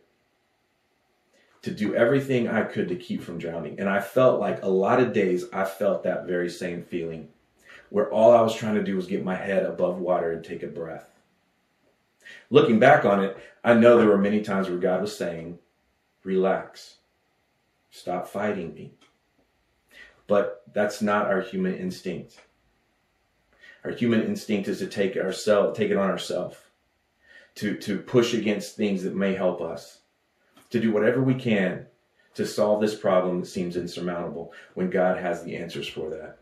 to 1.63 1.71
do 1.71 1.95
everything 1.95 2.49
I 2.49 2.63
could 2.63 2.89
to 2.89 2.97
keep 2.97 3.23
from 3.23 3.39
drowning. 3.39 3.79
And 3.79 3.89
I 3.89 4.01
felt 4.01 4.41
like 4.41 4.63
a 4.63 4.69
lot 4.69 5.01
of 5.01 5.13
days 5.13 5.45
I 5.53 5.65
felt 5.65 6.03
that 6.05 6.27
very 6.27 6.49
same 6.49 6.83
feeling 6.83 7.29
where 7.91 8.11
all 8.11 8.33
I 8.33 8.41
was 8.41 8.55
trying 8.55 8.75
to 8.77 8.83
do 8.83 8.97
was 8.97 9.07
get 9.07 9.25
my 9.25 9.35
head 9.35 9.65
above 9.65 9.99
water 9.99 10.33
and 10.33 10.45
take 10.45 10.63
a 10.63 10.69
breath. 10.69 11.11
Looking 12.51 12.79
back 12.79 13.05
on 13.05 13.23
it, 13.23 13.37
I 13.63 13.75
know 13.75 13.99
there 13.99 14.09
were 14.09 14.19
many 14.19 14.43
times 14.43 14.69
where 14.69 14.79
God 14.79 15.01
was 15.01 15.17
saying, 15.17 15.59
Relax, 16.27 16.97
stop 17.91 18.27
fighting 18.27 18.75
me. 18.75 18.91
But 20.27 20.65
that's 20.75 21.01
not 21.01 21.27
our 21.27 21.41
human 21.41 21.77
instinct. 21.77 22.41
Our 23.85 23.93
human 23.93 24.25
instinct 24.25 24.67
is 24.67 24.81
to 24.81 24.89
take 24.89 25.17
ourselves, 25.17 25.79
take 25.79 25.93
it 25.93 25.97
on 25.97 26.11
ourselves, 26.11 26.57
to, 27.55 27.77
to 27.77 27.99
push 27.99 28.35
against 28.35 28.75
things 28.75 29.05
that 29.05 29.15
may 29.15 29.35
help 29.35 29.61
us, 29.61 30.01
to 30.71 30.81
do 30.81 30.91
whatever 30.91 31.23
we 31.23 31.35
can 31.35 31.87
to 32.35 32.45
solve 32.45 32.81
this 32.81 32.97
problem 32.97 33.41
that 33.41 33.47
seems 33.47 33.77
insurmountable 33.77 34.53
when 34.75 34.91
God 34.91 35.19
has 35.19 35.45
the 35.45 35.57
answers 35.57 35.87
for 35.87 36.11
that. 36.11 36.39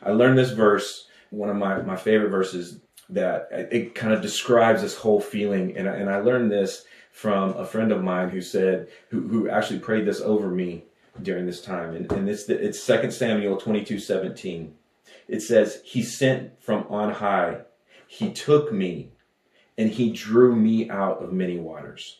I 0.00 0.12
learned 0.12 0.38
this 0.38 0.52
verse, 0.52 1.08
one 1.30 1.50
of 1.50 1.56
my, 1.56 1.82
my 1.82 1.96
favorite 1.96 2.30
verses, 2.30 2.78
that 3.10 3.48
it 3.50 3.96
kind 3.96 4.14
of 4.14 4.22
describes 4.22 4.80
this 4.80 4.96
whole 4.96 5.20
feeling. 5.20 5.76
And 5.76 5.88
and 5.88 6.08
I 6.08 6.20
learned 6.20 6.52
this 6.52 6.84
from 7.14 7.56
a 7.56 7.64
friend 7.64 7.92
of 7.92 8.02
mine 8.02 8.28
who 8.28 8.42
said, 8.42 8.88
who, 9.10 9.28
who 9.28 9.48
actually 9.48 9.78
prayed 9.78 10.04
this 10.04 10.20
over 10.20 10.48
me 10.48 10.82
during 11.22 11.46
this 11.46 11.62
time. 11.62 11.94
And, 11.94 12.10
and 12.10 12.28
it's, 12.28 12.44
the, 12.44 12.58
it's 12.60 12.84
2 12.84 13.08
Samuel 13.12 13.56
22 13.56 14.00
17. 14.00 14.74
It 15.28 15.40
says, 15.40 15.80
He 15.84 16.02
sent 16.02 16.60
from 16.60 16.84
on 16.90 17.12
high, 17.12 17.60
He 18.08 18.32
took 18.32 18.72
me, 18.72 19.12
and 19.78 19.90
He 19.90 20.10
drew 20.10 20.56
me 20.56 20.90
out 20.90 21.22
of 21.22 21.32
many 21.32 21.56
waters. 21.56 22.18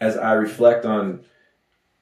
As 0.00 0.16
I 0.16 0.34
reflect 0.34 0.86
on 0.86 1.24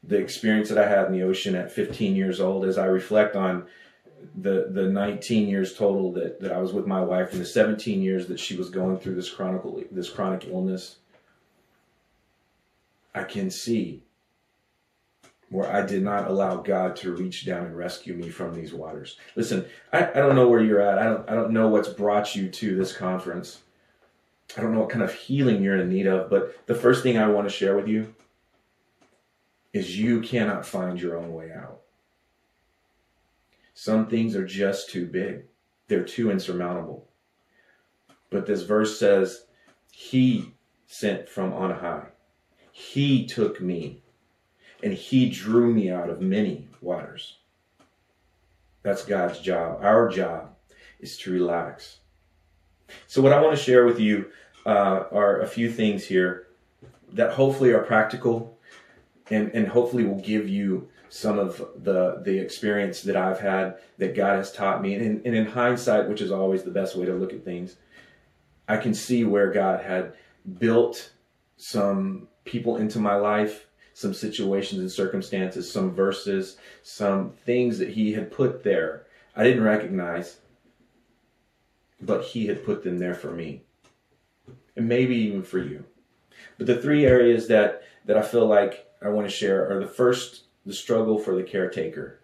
the 0.05 0.19
experience 0.19 0.69
that 0.69 0.77
I 0.77 0.87
had 0.87 1.07
in 1.07 1.13
the 1.13 1.23
ocean 1.23 1.55
at 1.55 1.73
15 1.73 2.15
years 2.15 2.43
old, 2.43 2.67
as 2.67 2.77
I 2.77 2.85
reflect 2.85 3.35
on 3.35 3.67
the 4.35 4.69
the 4.71 4.83
19 4.83 5.49
years 5.49 5.75
total 5.75 6.13
that, 6.13 6.41
that 6.41 6.53
I 6.53 6.59
was 6.59 6.75
with 6.75 6.87
my 6.87 7.01
wife 7.01 7.33
and 7.33 7.41
the 7.41 7.47
17 7.47 8.03
years 8.03 8.27
that 8.27 8.39
she 8.39 8.57
was 8.57 8.69
going 8.69 8.99
through 8.99 9.15
this 9.15 9.31
chronic 9.31 9.63
this 9.91 10.11
chronic 10.11 10.47
illness, 10.47 10.97
I 13.17 13.25
can 13.25 13.51
see 13.51 14.03
where 15.49 15.73
I 15.73 15.85
did 15.87 16.03
not 16.03 16.29
allow 16.29 16.57
God 16.57 16.97
to 16.97 17.15
reach 17.15 17.47
down 17.47 17.65
and 17.65 17.77
rescue 17.77 18.15
me 18.15 18.29
from 18.29 18.55
these 18.55 18.75
waters. 18.75 19.17
Listen, 19.37 19.65
I, 19.93 20.11
I 20.11 20.15
don't 20.15 20.37
know 20.37 20.49
where 20.49 20.63
you're 20.63 20.83
at. 20.83 20.99
I 20.99 21.05
don't 21.05 21.31
I 21.31 21.35
don't 21.35 21.53
know 21.53 21.69
what's 21.69 21.89
brought 21.89 22.37
you 22.37 22.51
to 22.51 22.77
this 22.77 22.95
conference. 22.95 23.63
I 24.57 24.61
don't 24.61 24.75
know 24.75 24.81
what 24.81 24.91
kind 24.91 25.03
of 25.03 25.15
healing 25.15 25.63
you're 25.63 25.79
in 25.79 25.89
need 25.89 26.07
of, 26.07 26.29
but 26.29 26.67
the 26.67 26.75
first 26.75 27.03
thing 27.03 27.17
I 27.17 27.27
want 27.29 27.49
to 27.49 27.55
share 27.55 27.75
with 27.75 27.89
you 27.89 28.15
is 29.73 29.99
you 29.99 30.21
cannot 30.21 30.67
find 30.67 31.01
your 31.01 31.17
own 31.17 31.33
way 31.33 31.53
out. 31.53 31.81
Some 33.75 34.07
things 34.07 34.37
are 34.37 34.47
just 34.47 34.91
too 34.91 35.07
big. 35.07 35.45
They're 35.89 36.05
too 36.05 36.31
insurmountable. 36.31 37.09
But 38.31 38.47
this 38.47 38.63
verse 38.63 38.99
says, 38.99 39.47
He 39.91 40.55
sent 40.87 41.29
from 41.29 41.53
on 41.53 41.71
high. 41.73 42.07
He 42.79 43.25
took 43.25 43.59
me 43.59 44.03
and 44.83 44.93
he 44.93 45.31
drew 45.31 45.73
me 45.73 45.91
out 45.91 46.11
of 46.11 46.21
many 46.21 46.69
waters. 46.83 47.39
That's 48.83 49.03
God's 49.03 49.39
job. 49.39 49.79
Our 49.81 50.11
job 50.11 50.51
is 51.01 51.17
to 51.21 51.33
relax. 51.33 52.01
So, 53.07 53.23
what 53.23 53.33
I 53.33 53.41
want 53.41 53.57
to 53.57 53.63
share 53.63 53.87
with 53.87 53.99
you 53.99 54.27
uh, 54.67 55.05
are 55.11 55.41
a 55.41 55.47
few 55.47 55.73
things 55.73 56.05
here 56.05 56.49
that 57.15 57.33
hopefully 57.33 57.71
are 57.71 57.83
practical 57.83 58.59
and, 59.31 59.51
and 59.55 59.67
hopefully 59.67 60.05
will 60.05 60.21
give 60.21 60.47
you 60.47 60.87
some 61.09 61.39
of 61.39 61.57
the 61.83 62.21
the 62.27 62.39
experience 62.39 63.01
that 63.01 63.17
I've 63.17 63.41
had 63.41 63.79
that 63.97 64.15
God 64.15 64.37
has 64.37 64.53
taught 64.53 64.83
me. 64.83 64.97
And, 64.97 65.25
and 65.25 65.35
in 65.35 65.47
hindsight, 65.47 66.11
which 66.11 66.21
is 66.21 66.31
always 66.31 66.63
the 66.63 66.71
best 66.71 66.95
way 66.95 67.07
to 67.07 67.15
look 67.15 67.33
at 67.33 67.43
things, 67.43 67.77
I 68.69 68.77
can 68.77 68.93
see 68.93 69.25
where 69.25 69.51
God 69.51 69.83
had 69.83 70.13
built 70.59 71.13
some 71.57 72.29
people 72.47 72.77
into 72.77 72.99
my 72.99 73.17
life 73.17 73.67
some 73.97 74.13
situations 74.13 74.79
and 74.79 74.93
circumstances, 74.93 75.73
some 75.73 75.91
verses, 75.91 76.59
some 76.83 77.31
things 77.31 77.79
that 77.79 77.89
he 77.89 78.13
had 78.13 78.31
put 78.31 78.63
there. 78.63 79.07
I 79.35 79.43
didn't 79.43 79.63
recognize, 79.63 80.37
but 82.03 82.23
he 82.23 82.47
had 82.47 82.63
put 82.63 82.85
them 82.85 82.99
there 82.99 83.15
for 83.15 83.31
me. 83.31 83.63
And 84.77 84.87
maybe 84.87 85.17
even 85.17 85.43
for 85.43 85.61
you. 85.61 85.87
But 86.59 86.67
the 86.67 86.77
three 86.83 87.07
areas 87.07 87.49
that, 87.49 87.85
that 88.05 88.19
I 88.19 88.23
feel 88.23 88.47
like 88.47 88.87
I 89.01 89.09
want 89.09 89.27
to 89.27 89.35
share 89.35 89.67
are 89.75 89.81
the 89.81 89.89
first, 89.89 90.43
the 90.67 90.75
struggle 90.75 91.19
for 91.19 91.35
the 91.35 91.43
caretaker. 91.43 92.21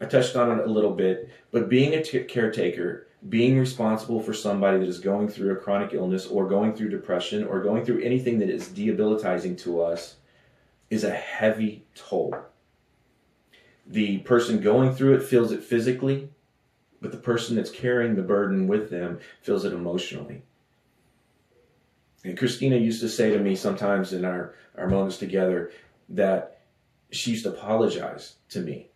I 0.00 0.06
touched 0.06 0.34
on 0.34 0.58
it 0.58 0.66
a 0.66 0.72
little 0.72 0.96
bit, 0.96 1.30
but 1.52 1.68
being 1.68 1.94
a 1.94 2.02
t- 2.02 2.24
caretaker, 2.24 3.06
being 3.28 3.58
responsible 3.58 4.20
for 4.20 4.32
somebody 4.32 4.78
that 4.78 4.88
is 4.88 4.98
going 4.98 5.28
through 5.28 5.52
a 5.52 5.56
chronic 5.56 5.94
illness 5.94 6.26
or 6.26 6.48
going 6.48 6.74
through 6.74 6.90
depression 6.90 7.44
or 7.44 7.62
going 7.62 7.84
through 7.84 8.02
anything 8.02 8.38
that 8.40 8.50
is 8.50 8.68
debilitating 8.68 9.54
to 9.56 9.80
us 9.80 10.16
is 10.90 11.04
a 11.04 11.10
heavy 11.10 11.84
toll. 11.94 12.34
The 13.86 14.18
person 14.18 14.60
going 14.60 14.94
through 14.94 15.14
it 15.14 15.22
feels 15.22 15.52
it 15.52 15.62
physically, 15.62 16.30
but 17.00 17.12
the 17.12 17.18
person 17.18 17.56
that's 17.56 17.70
carrying 17.70 18.14
the 18.14 18.22
burden 18.22 18.66
with 18.66 18.90
them 18.90 19.20
feels 19.40 19.64
it 19.64 19.72
emotionally. 19.72 20.42
And 22.24 22.38
Christina 22.38 22.76
used 22.76 23.00
to 23.00 23.08
say 23.08 23.30
to 23.30 23.38
me 23.38 23.56
sometimes 23.56 24.12
in 24.12 24.24
our, 24.24 24.54
our 24.76 24.88
moments 24.88 25.18
together 25.18 25.72
that 26.08 26.60
she 27.10 27.32
used 27.32 27.44
to 27.44 27.50
apologize 27.50 28.36
to 28.50 28.60
me 28.60 28.88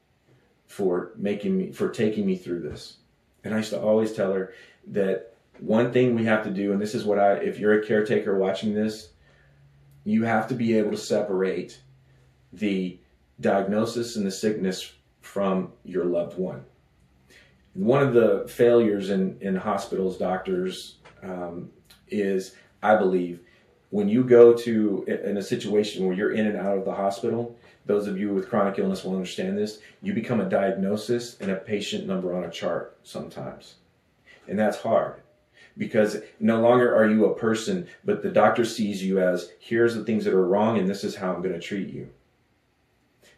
for 0.67 1.13
making 1.17 1.57
me 1.57 1.73
for 1.73 1.89
taking 1.89 2.27
me 2.27 2.37
through 2.37 2.61
this. 2.61 2.99
And 3.47 3.55
I 3.55 3.59
used 3.59 3.71
to 3.71 3.81
always 3.81 4.13
tell 4.13 4.33
her 4.33 4.53
that 4.89 5.35
one 5.61 5.93
thing 5.93 6.15
we 6.15 6.25
have 6.25 6.43
to 6.45 6.51
do, 6.51 6.73
and 6.73 6.83
this 6.83 6.95
is 6.95 7.05
what 7.05 7.19
I 7.19 7.35
if 7.35 7.59
you're 7.59 7.81
a 7.81 7.87
caretaker 7.87 8.37
watching 8.37 8.75
this, 8.75 9.11
you 10.05 10.25
have 10.25 10.49
to 10.49 10.55
be 10.55 10.77
able 10.77 10.91
to 10.91 10.97
separate 10.97 11.81
the 12.53 12.99
diagnosis 13.41 14.17
and 14.17 14.27
the 14.27 14.31
sickness 14.31 14.93
from 15.21 15.73
your 15.85 16.05
loved 16.05 16.39
one. 16.39 16.65
One 17.75 18.03
of 18.03 18.15
the 18.15 18.47
failures 18.49 19.11
in, 19.11 19.39
in 19.41 19.55
hospitals, 19.55 20.17
doctors, 20.17 20.97
um, 21.23 21.71
is 22.09 22.55
I 22.83 22.97
believe 22.97 23.41
when 23.91 24.09
you 24.09 24.25
go 24.25 24.55
to 24.55 25.05
in 25.05 25.37
a 25.37 25.43
situation 25.43 26.07
where 26.07 26.17
you're 26.17 26.33
in 26.33 26.47
and 26.47 26.57
out 26.57 26.79
of 26.79 26.85
the 26.85 26.95
hospital, 26.95 27.57
those 27.87 28.07
of 28.07 28.19
you 28.19 28.33
with 28.35 28.49
chronic 28.49 28.79
illness 28.79 29.05
will 29.05 29.15
understand 29.15 29.57
this. 29.57 29.79
You 30.03 30.13
become 30.13 30.41
a 30.41 30.49
diagnosis 30.49 31.41
and 31.41 31.51
a 31.51 31.57
patient 31.57 32.07
number 32.07 32.37
on 32.37 32.45
a 32.45 32.51
chart 32.51 32.99
sometimes. 33.03 33.77
And 34.49 34.59
that's 34.59 34.79
hard 34.79 35.23
because 35.79 36.19
no 36.41 36.61
longer 36.61 36.95
are 36.95 37.09
you 37.09 37.27
a 37.27 37.35
person, 37.35 37.87
but 38.05 38.23
the 38.23 38.31
doctor 38.31 38.65
sees 38.65 39.03
you 39.03 39.21
as 39.21 39.53
here's 39.59 39.95
the 39.95 40.05
things 40.05 40.25
that 40.25 40.35
are 40.35 40.47
wrong 40.47 40.79
and 40.79 40.89
this 40.89 41.05
is 41.05 41.17
how 41.17 41.33
I'm 41.33 41.43
going 41.43 41.55
to 41.55 41.61
treat 41.61 41.89
you 41.89 42.11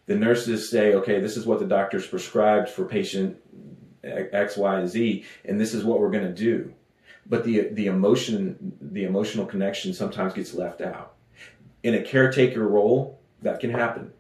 the 0.08 0.16
nurses 0.16 0.70
say, 0.70 0.94
okay, 0.94 1.20
this 1.20 1.36
is 1.36 1.46
what 1.46 1.60
the 1.60 1.66
doctor's 1.66 2.06
prescribed 2.06 2.70
for 2.70 2.86
patient 2.86 3.36
X, 4.02 4.56
Y, 4.56 4.80
and 4.80 4.88
Z, 4.88 5.24
and 5.44 5.60
this 5.60 5.74
is 5.74 5.84
what 5.84 6.00
we're 6.00 6.10
going 6.10 6.24
to 6.24 6.34
do. 6.34 6.72
But 7.26 7.44
the 7.44 7.68
the 7.72 7.86
emotion, 7.86 8.72
the 8.80 9.04
emotional 9.04 9.44
connection 9.44 9.92
sometimes 9.92 10.32
gets 10.32 10.54
left 10.54 10.80
out. 10.80 11.14
In 11.82 11.94
a 11.94 12.02
caretaker 12.02 12.66
role, 12.66 13.20
that 13.42 13.60
can 13.60 13.70
happen. 13.70 14.12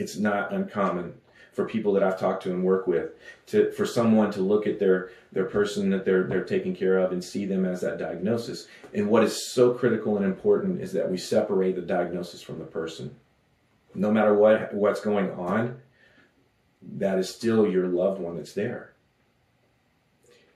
It's 0.00 0.16
not 0.16 0.52
uncommon 0.52 1.14
for 1.52 1.64
people 1.64 1.92
that 1.92 2.02
I've 2.02 2.18
talked 2.18 2.42
to 2.44 2.52
and 2.52 2.64
work 2.64 2.86
with 2.86 3.10
to 3.46 3.70
for 3.72 3.84
someone 3.84 4.30
to 4.32 4.40
look 4.40 4.66
at 4.66 4.78
their 4.78 5.10
their 5.32 5.44
person 5.44 5.90
that 5.90 6.04
they're 6.04 6.24
they're 6.24 6.44
taking 6.44 6.74
care 6.74 6.98
of 6.98 7.12
and 7.12 7.22
see 7.22 7.44
them 7.44 7.64
as 7.64 7.80
that 7.82 7.98
diagnosis. 7.98 8.66
And 8.94 9.08
what 9.08 9.24
is 9.24 9.52
so 9.52 9.74
critical 9.74 10.16
and 10.16 10.24
important 10.24 10.80
is 10.80 10.92
that 10.92 11.10
we 11.10 11.18
separate 11.18 11.76
the 11.76 11.82
diagnosis 11.82 12.42
from 12.42 12.58
the 12.58 12.64
person 12.64 13.14
no 13.94 14.10
matter 14.10 14.34
what 14.34 14.72
what's 14.74 15.00
going 15.00 15.30
on, 15.32 15.80
that 16.82 17.18
is 17.18 17.28
still 17.28 17.68
your 17.68 17.86
loved 17.86 18.20
one 18.20 18.36
that's 18.36 18.52
there. 18.52 18.92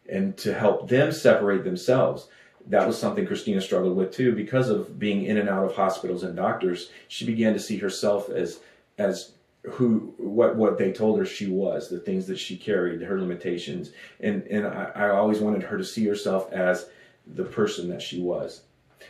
And 0.09 0.37
to 0.39 0.55
help 0.55 0.89
them 0.89 1.13
separate 1.13 1.65
themselves, 1.65 2.29
that 2.67 2.87
was 2.87 2.99
something 2.99 3.27
Christina 3.27 3.61
struggled 3.61 3.97
with 3.97 4.13
too, 4.13 4.35
because 4.35 4.69
of 4.69 4.99
being 4.99 5.25
in 5.25 5.39
and 5.39 5.49
out 5.49 5.65
of 5.65 5.75
hospitals 5.75 6.23
and 6.23 6.37
doctors. 6.37 6.91
She 7.09 7.25
began 7.25 7.55
to 7.55 7.61
see 7.61 7.79
herself 7.79 8.29
as 8.29 8.61
as 8.99 9.33
who 9.73 10.15
what 10.19 10.57
what 10.57 10.79
they 10.79 10.93
told 10.93 11.19
her 11.19 11.25
she 11.25 11.47
was, 11.47 11.89
the 11.89 11.99
things 11.99 12.27
that 12.27 12.39
she 12.39 12.57
carried, 12.57 13.01
her 13.03 13.21
limitations, 13.21 13.91
and 14.21 14.43
and 14.45 14.67
I, 14.67 14.91
I 14.95 15.11
always 15.11 15.41
wanted 15.41 15.63
her 15.65 15.79
to 15.79 15.85
see 15.85 16.07
herself 16.07 16.53
as 16.53 16.89
the 17.27 17.45
person 17.45 17.89
that 17.89 18.03
she 18.03 18.21
was, 18.21 18.63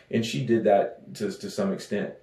and 0.09 0.25
she 0.25 0.45
did 0.45 0.63
that 0.63 1.13
to 1.15 1.31
to 1.31 1.49
some 1.49 1.73
extent. 1.73 2.13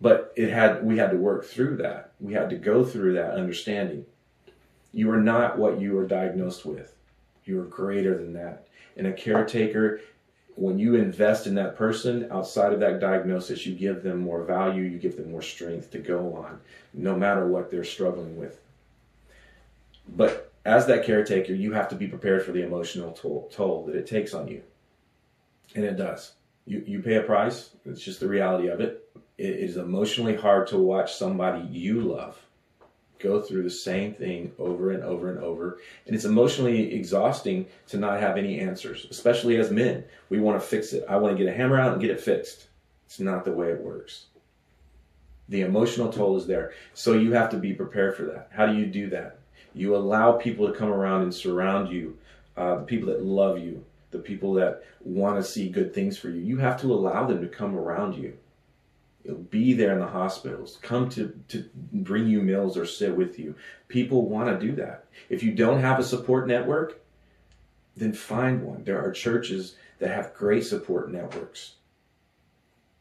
But 0.00 0.32
it 0.36 0.50
had 0.50 0.84
we 0.84 0.98
had 0.98 1.10
to 1.10 1.16
work 1.16 1.44
through 1.44 1.76
that. 1.78 2.12
We 2.20 2.34
had 2.34 2.50
to 2.50 2.56
go 2.56 2.84
through 2.84 3.14
that 3.14 3.34
understanding. 3.34 4.06
You 4.92 5.10
are 5.10 5.20
not 5.20 5.58
what 5.58 5.80
you 5.80 5.98
are 5.98 6.06
diagnosed 6.06 6.64
with. 6.64 6.94
You 7.44 7.60
are 7.60 7.66
greater 7.66 8.16
than 8.16 8.32
that. 8.34 8.68
And 8.96 9.06
a 9.06 9.12
caretaker 9.12 10.00
when 10.56 10.78
you 10.78 10.94
invest 10.94 11.46
in 11.46 11.54
that 11.54 11.76
person 11.76 12.26
outside 12.32 12.72
of 12.72 12.80
that 12.80 12.98
diagnosis 12.98 13.64
you 13.66 13.74
give 13.74 14.02
them 14.02 14.18
more 14.18 14.42
value 14.42 14.82
you 14.82 14.98
give 14.98 15.16
them 15.16 15.30
more 15.30 15.42
strength 15.42 15.90
to 15.90 15.98
go 15.98 16.34
on 16.34 16.58
no 16.92 17.14
matter 17.16 17.46
what 17.46 17.70
they're 17.70 17.84
struggling 17.84 18.36
with. 18.36 18.58
But 20.08 20.52
as 20.64 20.86
that 20.86 21.04
caretaker 21.04 21.52
you 21.52 21.72
have 21.72 21.88
to 21.90 21.94
be 21.94 22.08
prepared 22.08 22.42
for 22.42 22.52
the 22.52 22.64
emotional 22.64 23.12
toll, 23.12 23.50
toll 23.52 23.84
that 23.86 23.96
it 23.96 24.06
takes 24.06 24.34
on 24.34 24.48
you. 24.48 24.62
And 25.74 25.84
it 25.84 25.96
does. 25.96 26.32
You, 26.64 26.82
you 26.86 27.02
pay 27.02 27.16
a 27.16 27.22
price 27.22 27.70
it's 27.84 28.02
just 28.02 28.20
the 28.20 28.28
reality 28.28 28.68
of 28.68 28.80
it. 28.80 29.08
It 29.38 29.56
is 29.56 29.76
emotionally 29.76 30.36
hard 30.36 30.66
to 30.68 30.78
watch 30.78 31.14
somebody 31.14 31.66
you 31.68 32.00
love 32.00 32.40
go 33.18 33.40
through 33.40 33.62
the 33.62 33.70
same 33.70 34.14
thing 34.14 34.52
over 34.58 34.90
and 34.90 35.02
over 35.02 35.30
and 35.30 35.38
over. 35.38 35.78
And 36.06 36.14
it's 36.14 36.24
emotionally 36.24 36.94
exhausting 36.94 37.66
to 37.88 37.96
not 37.96 38.20
have 38.20 38.36
any 38.36 38.60
answers, 38.60 39.06
especially 39.10 39.56
as 39.56 39.70
men. 39.70 40.04
We 40.28 40.40
want 40.40 40.60
to 40.60 40.66
fix 40.66 40.92
it. 40.92 41.04
I 41.08 41.16
want 41.16 41.36
to 41.36 41.42
get 41.42 41.52
a 41.52 41.56
hammer 41.56 41.78
out 41.78 41.92
and 41.92 42.00
get 42.00 42.10
it 42.10 42.20
fixed. 42.20 42.68
It's 43.06 43.20
not 43.20 43.44
the 43.44 43.52
way 43.52 43.68
it 43.70 43.80
works. 43.80 44.26
The 45.48 45.62
emotional 45.62 46.12
toll 46.12 46.36
is 46.36 46.46
there. 46.46 46.72
So 46.94 47.12
you 47.12 47.32
have 47.32 47.50
to 47.50 47.56
be 47.56 47.72
prepared 47.72 48.16
for 48.16 48.24
that. 48.24 48.50
How 48.52 48.66
do 48.66 48.74
you 48.74 48.86
do 48.86 49.08
that? 49.10 49.38
You 49.74 49.94
allow 49.94 50.32
people 50.32 50.66
to 50.66 50.76
come 50.76 50.88
around 50.88 51.22
and 51.22 51.32
surround 51.32 51.90
you, 51.90 52.18
uh, 52.56 52.76
the 52.76 52.84
people 52.84 53.08
that 53.08 53.22
love 53.22 53.58
you, 53.58 53.84
the 54.10 54.18
people 54.18 54.54
that 54.54 54.82
want 55.04 55.36
to 55.36 55.44
see 55.44 55.68
good 55.68 55.94
things 55.94 56.18
for 56.18 56.30
you. 56.30 56.40
You 56.40 56.56
have 56.58 56.80
to 56.80 56.92
allow 56.92 57.26
them 57.26 57.40
to 57.42 57.48
come 57.48 57.76
around 57.76 58.16
you. 58.16 58.36
Be 59.50 59.72
there 59.72 59.92
in 59.92 60.00
the 60.00 60.06
hospitals, 60.06 60.78
come 60.82 61.08
to, 61.10 61.38
to 61.48 61.68
bring 61.92 62.28
you 62.28 62.42
meals 62.42 62.76
or 62.76 62.86
sit 62.86 63.16
with 63.16 63.38
you. 63.38 63.54
People 63.88 64.28
want 64.28 64.48
to 64.48 64.66
do 64.66 64.74
that. 64.76 65.06
If 65.28 65.42
you 65.42 65.52
don't 65.52 65.80
have 65.80 65.98
a 65.98 66.04
support 66.04 66.46
network, 66.46 67.00
then 67.96 68.12
find 68.12 68.62
one. 68.62 68.84
There 68.84 69.02
are 69.02 69.10
churches 69.10 69.76
that 69.98 70.10
have 70.10 70.34
great 70.34 70.64
support 70.64 71.10
networks. 71.10 71.74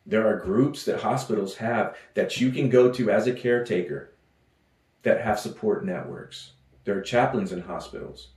There 0.05 0.27
are 0.27 0.39
groups 0.39 0.86
that 0.86 1.01
hospitals 1.01 1.55
have 1.58 1.96
that 2.13 2.39
you 2.39 2.51
can 2.51 2.70
go 2.70 2.91
to 2.91 3.10
as 3.10 3.27
a 3.27 3.34
caretaker 3.34 4.12
that 5.03 5.22
have 5.22 5.39
support 5.39 5.86
networks. 5.86 6.51
There 6.84 6.98
are 6.98 7.01
chaplains 7.01 7.51
in 7.51 7.62
hospitals. 7.62 8.29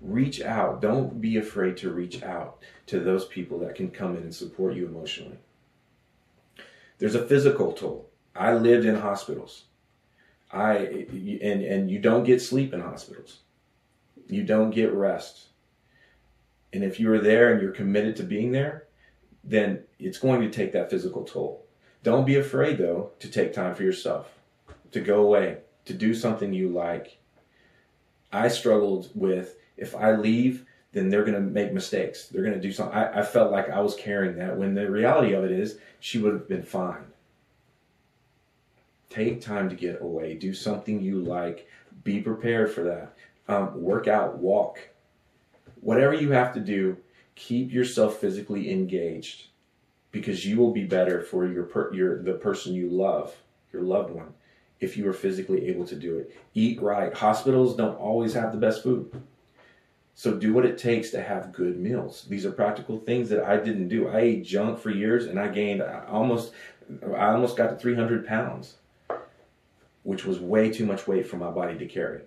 Reach 0.00 0.42
out. 0.42 0.82
Don't 0.82 1.20
be 1.20 1.38
afraid 1.38 1.76
to 1.78 1.90
reach 1.90 2.22
out 2.22 2.62
to 2.86 3.00
those 3.00 3.24
people 3.24 3.58
that 3.60 3.74
can 3.74 3.90
come 3.90 4.14
in 4.16 4.22
and 4.22 4.34
support 4.34 4.74
you 4.74 4.86
emotionally. 4.86 5.38
There's 6.98 7.14
a 7.14 7.26
physical 7.26 7.72
toll. 7.72 8.10
I 8.34 8.54
lived 8.54 8.86
in 8.86 8.96
hospitals. 8.96 9.64
I 10.52 11.06
and 11.10 11.62
and 11.62 11.90
you 11.90 11.98
don't 11.98 12.24
get 12.24 12.42
sleep 12.42 12.72
in 12.72 12.80
hospitals. 12.80 13.40
You 14.28 14.42
don't 14.42 14.70
get 14.70 14.92
rest. 14.92 15.48
And 16.72 16.84
if 16.84 17.00
you 17.00 17.10
are 17.12 17.20
there 17.20 17.52
and 17.52 17.62
you're 17.62 17.72
committed 17.72 18.16
to 18.16 18.22
being 18.22 18.52
there, 18.52 18.86
then 19.42 19.84
it's 19.98 20.18
going 20.18 20.42
to 20.42 20.50
take 20.50 20.72
that 20.72 20.90
physical 20.90 21.24
toll. 21.24 21.64
Don't 22.02 22.26
be 22.26 22.36
afraid, 22.36 22.78
though, 22.78 23.12
to 23.20 23.30
take 23.30 23.52
time 23.52 23.74
for 23.74 23.82
yourself, 23.82 24.30
to 24.92 25.00
go 25.00 25.22
away, 25.22 25.58
to 25.86 25.94
do 25.94 26.14
something 26.14 26.52
you 26.52 26.68
like. 26.68 27.18
I 28.32 28.48
struggled 28.48 29.10
with 29.14 29.56
if 29.76 29.94
I 29.94 30.12
leave, 30.12 30.65
then 30.96 31.10
they're 31.10 31.24
going 31.24 31.34
to 31.34 31.40
make 31.40 31.74
mistakes. 31.74 32.28
They're 32.28 32.42
going 32.42 32.54
to 32.54 32.60
do 32.60 32.72
something. 32.72 32.96
I, 32.96 33.20
I 33.20 33.22
felt 33.22 33.52
like 33.52 33.68
I 33.68 33.80
was 33.80 33.94
carrying 33.94 34.36
that 34.36 34.56
when 34.56 34.74
the 34.74 34.90
reality 34.90 35.34
of 35.34 35.44
it 35.44 35.50
is 35.50 35.78
she 36.00 36.18
would 36.18 36.32
have 36.32 36.48
been 36.48 36.62
fine. 36.62 37.04
Take 39.10 39.42
time 39.42 39.68
to 39.68 39.76
get 39.76 40.00
away. 40.00 40.34
Do 40.34 40.54
something 40.54 41.02
you 41.02 41.20
like. 41.20 41.68
Be 42.02 42.20
prepared 42.20 42.72
for 42.72 42.82
that. 42.84 43.14
Um, 43.46 43.82
work 43.82 44.08
out, 44.08 44.38
walk. 44.38 44.78
Whatever 45.82 46.14
you 46.14 46.32
have 46.32 46.54
to 46.54 46.60
do, 46.60 46.96
keep 47.34 47.72
yourself 47.72 48.16
physically 48.16 48.72
engaged 48.72 49.48
because 50.12 50.46
you 50.46 50.56
will 50.56 50.72
be 50.72 50.84
better 50.84 51.20
for 51.20 51.46
your 51.46 51.64
per, 51.64 51.92
your 51.92 52.22
the 52.22 52.32
person 52.32 52.72
you 52.72 52.88
love, 52.88 53.36
your 53.70 53.82
loved 53.82 54.10
one, 54.10 54.32
if 54.80 54.96
you 54.96 55.06
are 55.08 55.12
physically 55.12 55.68
able 55.68 55.86
to 55.86 55.94
do 55.94 56.16
it. 56.16 56.34
Eat 56.54 56.80
right. 56.80 57.12
Hospitals 57.12 57.76
don't 57.76 57.96
always 57.96 58.32
have 58.32 58.52
the 58.52 58.58
best 58.58 58.82
food. 58.82 59.22
So 60.16 60.34
do 60.34 60.54
what 60.54 60.64
it 60.64 60.78
takes 60.78 61.10
to 61.10 61.22
have 61.22 61.52
good 61.52 61.78
meals. 61.78 62.24
These 62.28 62.46
are 62.46 62.50
practical 62.50 62.98
things 62.98 63.28
that 63.28 63.44
I 63.44 63.58
didn't 63.58 63.88
do. 63.88 64.08
I 64.08 64.20
ate 64.20 64.46
junk 64.46 64.78
for 64.78 64.90
years 64.90 65.26
and 65.26 65.38
I 65.38 65.48
gained 65.48 65.82
almost 65.82 66.52
I 67.14 67.32
almost 67.32 67.56
got 67.56 67.68
to 67.68 67.76
300 67.76 68.26
pounds, 68.26 68.76
which 70.04 70.24
was 70.24 70.40
way 70.40 70.70
too 70.70 70.86
much 70.86 71.06
weight 71.06 71.26
for 71.26 71.36
my 71.36 71.50
body 71.50 71.76
to 71.76 71.86
carry 71.86 72.22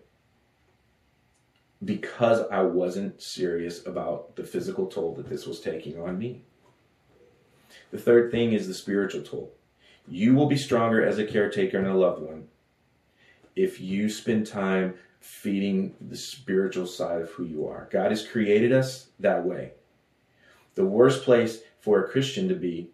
because 1.83 2.41
I 2.51 2.61
wasn't 2.61 3.21
serious 3.21 3.85
about 3.87 4.35
the 4.35 4.43
physical 4.43 4.87
toll 4.87 5.15
that 5.15 5.29
this 5.29 5.47
was 5.47 5.59
taking 5.59 5.99
on 5.99 6.19
me. 6.19 6.41
The 7.91 7.97
third 7.97 8.31
thing 8.31 8.53
is 8.53 8.67
the 8.67 8.73
spiritual 8.73 9.23
toll. 9.23 9.53
You 10.07 10.35
will 10.35 10.47
be 10.47 10.57
stronger 10.57 11.03
as 11.03 11.17
a 11.17 11.25
caretaker 11.25 11.77
and 11.79 11.87
a 11.87 11.95
loved 11.95 12.21
one 12.21 12.49
if 13.55 13.79
you 13.79 14.09
spend 14.09 14.45
time 14.45 14.95
feeding 15.19 15.95
the 16.01 16.17
spiritual 16.17 16.87
side 16.87 17.21
of 17.21 17.29
who 17.31 17.43
you 17.43 17.67
are. 17.67 17.89
God 17.91 18.11
has 18.11 18.25
created 18.25 18.71
us 18.71 19.07
that 19.19 19.45
way. 19.45 19.73
The 20.75 20.85
worst 20.85 21.23
place 21.23 21.59
for 21.79 21.99
a 21.99 22.09
Christian 22.09 22.47
to 22.49 22.55
be 22.55 22.89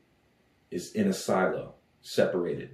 is 0.72 0.94
in 0.94 1.08
a 1.08 1.14
silo, 1.14 1.74
separated. 2.02 2.72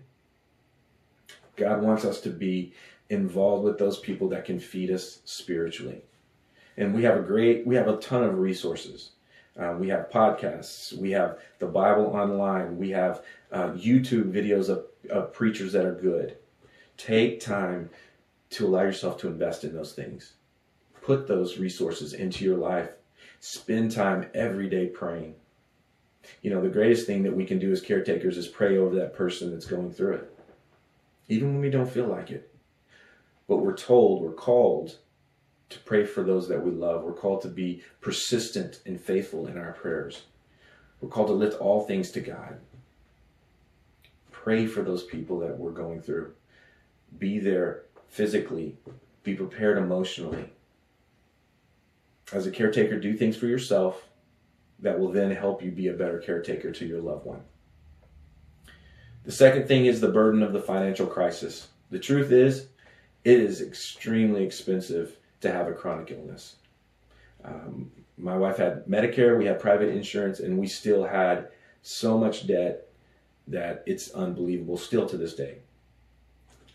God 1.56 1.82
wants 1.82 2.06
us 2.06 2.22
to 2.22 2.30
be 2.30 2.74
involved 3.10 3.66
with 3.66 3.78
those 3.78 4.00
people 4.00 4.30
that 4.30 4.46
can 4.46 4.60
feed 4.60 4.90
us 4.90 5.20
spiritually. 5.26 6.02
And 6.78 6.94
we 6.96 7.04
have 7.04 7.18
a 7.18 7.22
great, 7.22 7.68
we 7.68 7.76
have 7.76 7.88
a 7.88 7.98
ton 7.98 8.24
of 8.24 8.40
resources. 8.40 9.12
Uh, 9.60 9.76
we 9.78 9.90
have 9.90 10.10
podcasts, 10.10 10.94
we 10.94 11.12
have 11.12 11.38
the 11.60 11.68
Bible 11.68 12.06
online, 12.06 12.78
we 12.78 12.90
have 12.92 13.22
uh, 13.52 13.72
YouTube 13.72 14.32
videos 14.32 14.70
of, 14.70 14.86
of 15.10 15.34
preachers 15.34 15.74
that 15.74 15.86
are 15.86 15.94
good. 15.94 16.38
Take 16.96 17.42
time 17.42 17.90
to 18.52 18.68
allow 18.68 18.82
yourself 18.82 19.18
to 19.18 19.28
invest 19.28 19.64
in 19.64 19.74
those 19.74 19.94
things. 19.94 20.34
Put 21.02 21.28
those 21.28 21.58
resources 21.58 22.14
into 22.14 22.46
your 22.46 22.58
life. 22.58 22.90
Spend 23.40 23.92
time 23.92 24.30
every 24.34 24.70
day 24.70 24.88
praying. 24.88 25.36
You 26.42 26.52
know, 26.52 26.62
the 26.62 26.70
greatest 26.70 27.08
thing 27.08 27.24
that 27.24 27.36
we 27.36 27.46
can 27.46 27.58
do 27.58 27.72
as 27.72 27.82
caretakers 27.82 28.38
is 28.38 28.48
pray 28.48 28.78
over 28.78 28.96
that 28.96 29.16
person 29.16 29.52
that's 29.52 29.66
going 29.66 29.92
through 29.92 30.14
it, 30.14 30.40
even 31.28 31.54
when 31.54 31.62
we 31.62 31.72
don't 31.72 31.90
feel 31.90 32.06
like 32.06 32.30
it. 32.30 32.54
But 33.48 33.58
we're 33.58 33.76
told, 33.76 34.22
we're 34.22 34.32
called 34.32 34.98
to 35.70 35.80
pray 35.80 36.06
for 36.06 36.22
those 36.24 36.48
that 36.50 36.64
we 36.64 36.72
love. 36.72 37.04
We're 37.04 37.14
called 37.14 37.42
to 37.44 37.48
be 37.48 37.82
persistent 38.02 38.82
and 38.86 39.00
faithful 39.00 39.48
in 39.48 39.58
our 39.58 39.72
prayers. 39.72 40.24
We're 41.00 41.10
called 41.10 41.28
to 41.28 41.34
lift 41.34 41.60
all 41.60 41.82
things 41.82 42.12
to 42.12 42.22
God. 42.22 42.60
Pray 44.32 44.68
for 44.68 44.84
those 44.84 45.04
people 45.04 45.40
that 45.40 45.58
we're 45.58 45.72
going 45.72 46.02
through. 46.02 46.34
Be 47.18 47.40
there 47.40 47.84
physically. 48.12 48.78
Be 49.24 49.34
prepared 49.34 49.78
emotionally. 49.78 50.52
As 52.32 52.46
a 52.46 52.52
caretaker, 52.52 53.00
do 53.00 53.16
things 53.16 53.38
for 53.38 53.48
yourself 53.48 54.08
that 54.80 55.00
will 55.00 55.12
then 55.12 55.32
help 55.32 55.64
you 55.64 55.72
be 55.72 55.88
a 55.88 55.94
better 55.94 56.20
caretaker 56.20 56.72
to 56.72 56.86
your 56.86 57.02
loved 57.02 57.26
one. 57.26 57.42
The 59.24 59.32
second 59.32 59.68
thing 59.68 59.86
is 59.86 60.02
the 60.02 60.10
burden 60.10 60.44
of 60.44 60.54
the 60.54 60.62
financial 60.62 61.06
crisis. 61.08 61.68
The 61.90 62.00
truth 62.00 62.32
is, 62.32 62.68
it 63.24 63.40
is 63.40 63.62
extremely 63.62 64.44
expensive 64.44 65.18
to 65.42 65.52
have 65.52 65.68
a 65.68 65.74
chronic 65.74 66.12
illness. 66.12 66.56
Um, 67.44 67.92
my 68.18 68.38
wife 68.38 68.58
had 68.58 68.86
Medicare, 68.88 69.38
we 69.38 69.46
had 69.46 69.60
private 69.60 69.90
insurance, 69.90 70.40
and 70.40 70.58
we 70.58 70.68
still 70.68 71.04
had 71.04 71.50
so 71.82 72.18
much 72.18 72.48
debt 72.48 72.88
that 73.48 73.84
it's 73.86 74.12
unbelievable 74.12 74.78
still 74.78 75.08
to 75.08 75.18
this 75.18 75.36
day. 75.36 75.60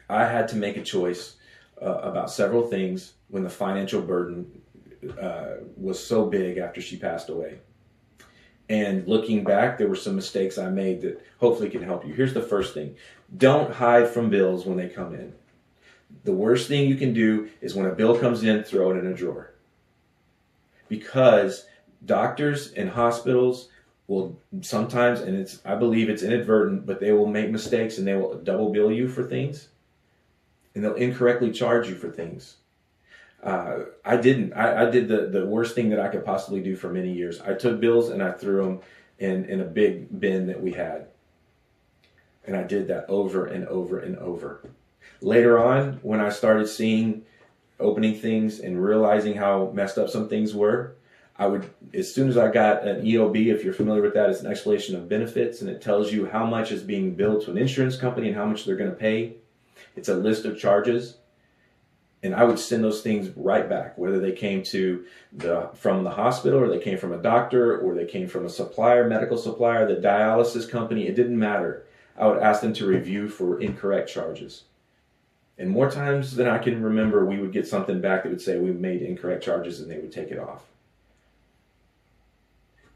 I 0.09 0.27
had 0.27 0.49
to 0.49 0.57
make 0.57 0.77
a 0.77 0.83
choice 0.83 1.37
uh, 1.81 1.87
about 1.87 2.31
several 2.31 2.67
things 2.67 3.15
when 3.29 3.43
the 3.43 3.51
financial 3.51 4.01
burden 4.01 4.63
uh, 5.21 5.57
was 5.77 6.05
so 6.05 6.27
big 6.27 6.59
after 6.59 6.81
she 6.81 6.97
passed 6.97 7.29
away. 7.29 7.59
And 8.69 9.07
looking 9.07 9.45
back, 9.45 9.79
there 9.79 9.89
were 9.89 9.97
some 9.97 10.17
mistakes 10.17 10.59
I 10.59 10.71
made 10.71 11.01
that 11.03 11.25
hopefully 11.39 11.71
can 11.71 11.83
help 11.83 12.07
you. 12.07 12.13
Here's 12.13 12.35
the 12.35 12.43
first 12.43 12.75
thing 12.75 12.97
don't 13.37 13.73
hide 13.73 14.09
from 14.09 14.31
bills 14.31 14.67
when 14.67 14.77
they 14.77 14.89
come 14.89 15.15
in. 15.15 15.33
The 16.25 16.33
worst 16.33 16.69
thing 16.69 16.89
you 16.89 16.97
can 16.97 17.13
do 17.13 17.49
is 17.61 17.75
when 17.75 17.87
a 17.87 17.95
bill 17.95 18.19
comes 18.19 18.43
in, 18.43 18.63
throw 18.63 18.91
it 18.93 18.99
in 18.99 19.07
a 19.07 19.15
drawer. 19.15 19.53
Because 20.89 21.67
doctors 22.05 22.73
and 22.73 22.89
hospitals 22.89 23.69
will 24.07 24.41
sometimes, 24.63 25.21
and 25.21 25.37
it's 25.37 25.61
I 25.65 25.75
believe 25.75 26.09
it's 26.09 26.23
inadvertent, 26.23 26.87
but 26.87 27.01
they 27.01 27.13
will 27.13 27.27
make 27.27 27.51
mistakes 27.51 27.99
and 27.99 28.07
they 28.07 28.15
will 28.15 28.39
double 28.39 28.73
bill 28.73 28.91
you 28.91 29.09
for 29.09 29.25
things, 29.25 29.69
and 30.77 30.85
they'll 30.85 30.95
incorrectly 30.95 31.51
charge 31.51 31.89
you 31.89 31.95
for 31.97 32.11
things. 32.11 32.57
Uh, 33.43 33.85
I 34.05 34.19
didn't. 34.19 34.53
I, 34.53 34.87
I, 34.87 34.91
did 34.91 35.09
the, 35.09 35.27
the 35.27 35.47
worst 35.47 35.75
thing 35.75 35.89
that 35.91 35.99
I 35.99 36.09
could 36.09 36.25
possibly 36.25 36.61
do 36.61 36.77
for 36.77 36.91
many 36.91 37.13
years. 37.13 37.41
I 37.41 37.55
took 37.55 37.81
bills 37.81 38.11
and 38.11 38.23
I 38.23 38.33
threw 38.33 38.63
them 38.63 38.81
in, 39.19 39.47
in 39.47 39.61
a 39.61 39.65
big 39.65 40.21
bin 40.21 40.47
that 40.49 40.63
we 40.63 40.73
had. 40.73 41.07
And 42.47 42.57
I 42.57 42.63
did 42.63 42.89
that 42.89 43.07
over 43.09 43.47
and 43.47 43.67
over 43.67 43.99
and 43.99 44.17
over. 44.19 44.69
Later 45.23 45.59
on, 45.59 45.99
when 46.03 46.21
I 46.21 46.29
started 46.29 46.69
seeing 46.69 47.25
opening 47.81 48.15
things 48.15 48.61
and 48.61 48.83
realizing 48.83 49.35
how 49.35 49.71
messed 49.73 49.97
up 49.97 50.11
some 50.11 50.29
things 50.29 50.55
were, 50.55 50.95
I 51.39 51.47
would, 51.47 51.71
as 51.95 52.13
soon 52.13 52.29
as 52.29 52.37
I 52.37 52.51
got 52.51 52.87
an 52.87 53.03
EOB, 53.03 53.47
if 53.47 53.65
you're 53.65 53.73
familiar 53.73 54.03
with 54.03 54.15
that, 54.15 54.29
it's 54.29 54.41
an 54.41 54.51
explanation 54.51 54.95
of 54.95 55.09
benefits 55.09 55.63
and 55.63 55.71
it 55.71 55.81
tells 55.81 56.13
you 56.13 56.27
how 56.27 56.45
much 56.45 56.71
is 56.71 56.83
being 56.83 57.15
billed 57.15 57.45
to 57.45 57.51
an 57.51 57.59
insurance 57.59 57.97
company 57.97 58.29
and 58.29 58.37
how 58.37 58.47
much 58.47 58.65
they're 58.65 58.77
going 58.77 58.91
to 58.91 58.97
pay. 58.97 59.37
It's 59.95 60.09
a 60.09 60.15
list 60.15 60.45
of 60.45 60.59
charges. 60.59 61.19
And 62.23 62.35
I 62.35 62.45
would 62.45 62.59
send 62.59 62.83
those 62.83 63.03
things 63.03 63.31
right 63.37 63.69
back, 63.69 63.97
whether 63.99 64.19
they 64.19 64.33
came 64.33 64.63
to 64.65 65.05
the 65.33 65.71
from 65.75 66.03
the 66.03 66.11
hospital 66.11 66.59
or 66.59 66.69
they 66.69 66.81
came 66.81 66.99
from 66.99 67.13
a 67.13 67.19
doctor 67.23 67.79
or 67.79 67.95
they 67.95 68.07
came 68.07 68.27
from 68.27 68.47
a 68.47 68.51
supplier, 68.51 69.07
medical 69.09 69.37
supplier, 69.37 69.87
the 69.87 70.01
dialysis 70.01 70.69
company. 70.69 71.07
It 71.07 71.15
didn't 71.15 71.39
matter. 71.39 71.87
I 72.19 72.27
would 72.27 72.43
ask 72.43 72.63
them 72.63 72.73
to 72.75 72.87
review 72.87 73.29
for 73.29 73.61
incorrect 73.61 74.09
charges 74.09 74.65
And 75.59 75.71
more 75.71 75.91
times 75.91 76.35
than 76.37 76.49
I 76.49 76.59
can 76.59 76.83
remember, 76.83 77.25
we 77.25 77.39
would 77.39 77.53
get 77.53 77.67
something 77.67 78.01
back 78.01 78.23
that 78.23 78.31
would 78.31 78.41
say 78.41 78.59
we 78.59 78.73
made 78.73 79.03
incorrect 79.03 79.45
charges 79.45 79.81
and 79.81 79.91
they 79.91 79.99
would 79.99 80.13
take 80.13 80.31
it 80.31 80.39
off. 80.39 80.65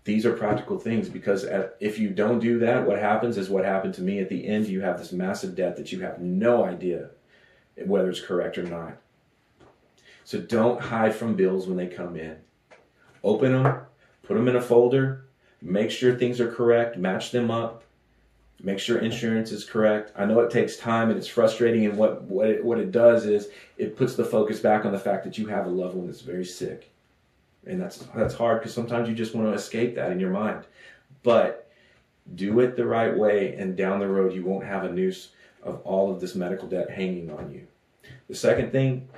These 0.05 0.25
are 0.25 0.33
practical 0.33 0.79
things 0.79 1.09
because 1.09 1.45
if 1.79 1.99
you 1.99 2.11
don't 2.11 2.39
do 2.39 2.59
that, 2.61 2.87
what 2.87 2.99
happens 2.99 3.37
is 3.37 3.51
what 3.51 3.65
happened 3.65 3.95
to 3.95 4.03
me. 4.03 4.19
At 4.19 4.29
the 4.29 4.47
end, 4.47 4.67
you 4.67 4.81
have 4.81 4.99
this 4.99 5.13
massive 5.13 5.55
debt 5.55 5.77
that 5.77 5.93
you 5.93 6.01
have 6.01 6.21
no 6.21 6.65
idea 6.65 7.11
whether 7.85 8.09
it's 8.09 8.21
correct 8.21 8.59
or 8.59 8.63
not. 8.63 8.97
So 10.25 10.41
don't 10.41 10.81
hide 10.81 11.15
from 11.15 11.35
bills 11.35 11.67
when 11.67 11.77
they 11.77 11.87
come 11.87 12.17
in. 12.17 12.37
Open 13.23 13.53
them, 13.53 13.81
put 14.23 14.35
them 14.35 14.49
in 14.49 14.57
a 14.57 14.61
folder, 14.61 15.27
make 15.61 15.91
sure 15.91 16.15
things 16.15 16.41
are 16.41 16.51
correct, 16.51 16.97
match 16.97 17.31
them 17.31 17.51
up, 17.51 17.85
make 18.63 18.79
sure 18.79 18.99
insurance 18.99 19.53
is 19.53 19.65
correct. 19.65 20.13
I 20.17 20.25
know 20.25 20.41
it 20.41 20.51
takes 20.51 20.77
time 20.77 21.11
and 21.11 21.19
it's 21.19 21.27
frustrating, 21.27 21.85
and 21.85 21.99
what 21.99 22.23
what 22.23 22.49
it, 22.49 22.65
what 22.65 22.79
it 22.79 22.93
does 22.93 23.27
is 23.27 23.49
it 23.77 23.97
puts 23.97 24.15
the 24.15 24.25
focus 24.25 24.61
back 24.61 24.85
on 24.85 24.93
the 24.93 24.99
fact 24.99 25.25
that 25.25 25.37
you 25.37 25.49
have 25.49 25.67
a 25.67 25.71
loved 25.71 25.97
one 25.97 26.07
that's 26.07 26.23
very 26.23 26.45
sick, 26.45 26.91
and 27.67 27.81
that's 27.81 27.99
that's 28.15 28.35
hard 28.35 28.61
because 28.61 28.75
sometimes 28.75 29.09
you 29.09 29.15
just 29.15 29.35
want 29.35 29.49
to 29.49 29.55
escape 29.55 29.95
that 29.95 30.13
in 30.13 30.21
your 30.21 30.31
mind, 30.31 30.65
but 31.23 31.71
do 32.35 32.61
it 32.61 32.77
the 32.77 32.87
right 32.87 33.17
way, 33.17 33.55
and 33.57 33.77
down 33.77 33.99
the 33.99 34.09
road 34.09 34.33
you 34.33 34.45
won't 34.45 34.65
have 34.65 34.85
a 34.85 34.93
noose 34.93 35.31
of 35.63 35.81
all 35.83 36.11
of 36.11 36.21
this 36.21 36.35
medical 36.35 36.69
debt 36.69 36.91
hanging 36.91 37.31
on 37.31 37.51
you. 37.51 37.67
The 38.29 38.35
second 38.35 38.73
thing, 38.73 39.09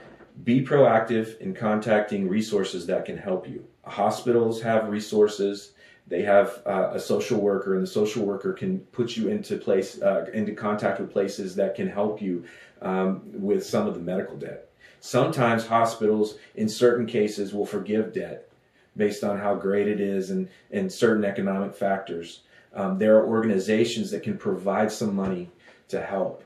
be 0.44 0.64
proactive 0.64 1.38
in 1.38 1.54
contacting 1.54 2.28
resources 2.28 2.86
that 2.86 3.04
can 3.04 3.18
help 3.18 3.48
you. 3.48 3.64
Hospitals 3.84 4.62
have 4.62 4.88
resources 4.88 5.72
they 6.06 6.22
have 6.22 6.62
uh, 6.66 6.90
a 6.92 7.00
social 7.00 7.40
worker, 7.40 7.74
and 7.74 7.82
the 7.82 7.90
social 7.90 8.24
worker 8.24 8.52
can 8.52 8.80
put 8.80 9.16
you 9.16 9.28
into 9.28 9.56
place, 9.56 10.00
uh, 10.02 10.26
into 10.34 10.52
contact 10.52 11.00
with 11.00 11.12
places 11.12 11.54
that 11.56 11.74
can 11.74 11.88
help 11.88 12.20
you 12.20 12.44
um, 12.82 13.22
with 13.32 13.64
some 13.64 13.86
of 13.86 13.94
the 13.94 14.00
medical 14.00 14.36
debt. 14.36 14.68
Sometimes 15.04 15.66
hospitals, 15.66 16.36
in 16.54 16.68
certain 16.68 17.06
cases, 17.06 17.52
will 17.52 17.66
forgive 17.66 18.12
debt 18.12 18.48
based 18.96 19.24
on 19.24 19.36
how 19.36 19.56
great 19.56 19.88
it 19.88 20.00
is 20.00 20.30
and, 20.30 20.48
and 20.70 20.92
certain 20.92 21.24
economic 21.24 21.74
factors. 21.74 22.42
Um, 22.72 22.98
there 22.98 23.16
are 23.16 23.26
organizations 23.26 24.12
that 24.12 24.22
can 24.22 24.38
provide 24.38 24.92
some 24.92 25.16
money 25.16 25.50
to 25.88 26.00
help, 26.00 26.44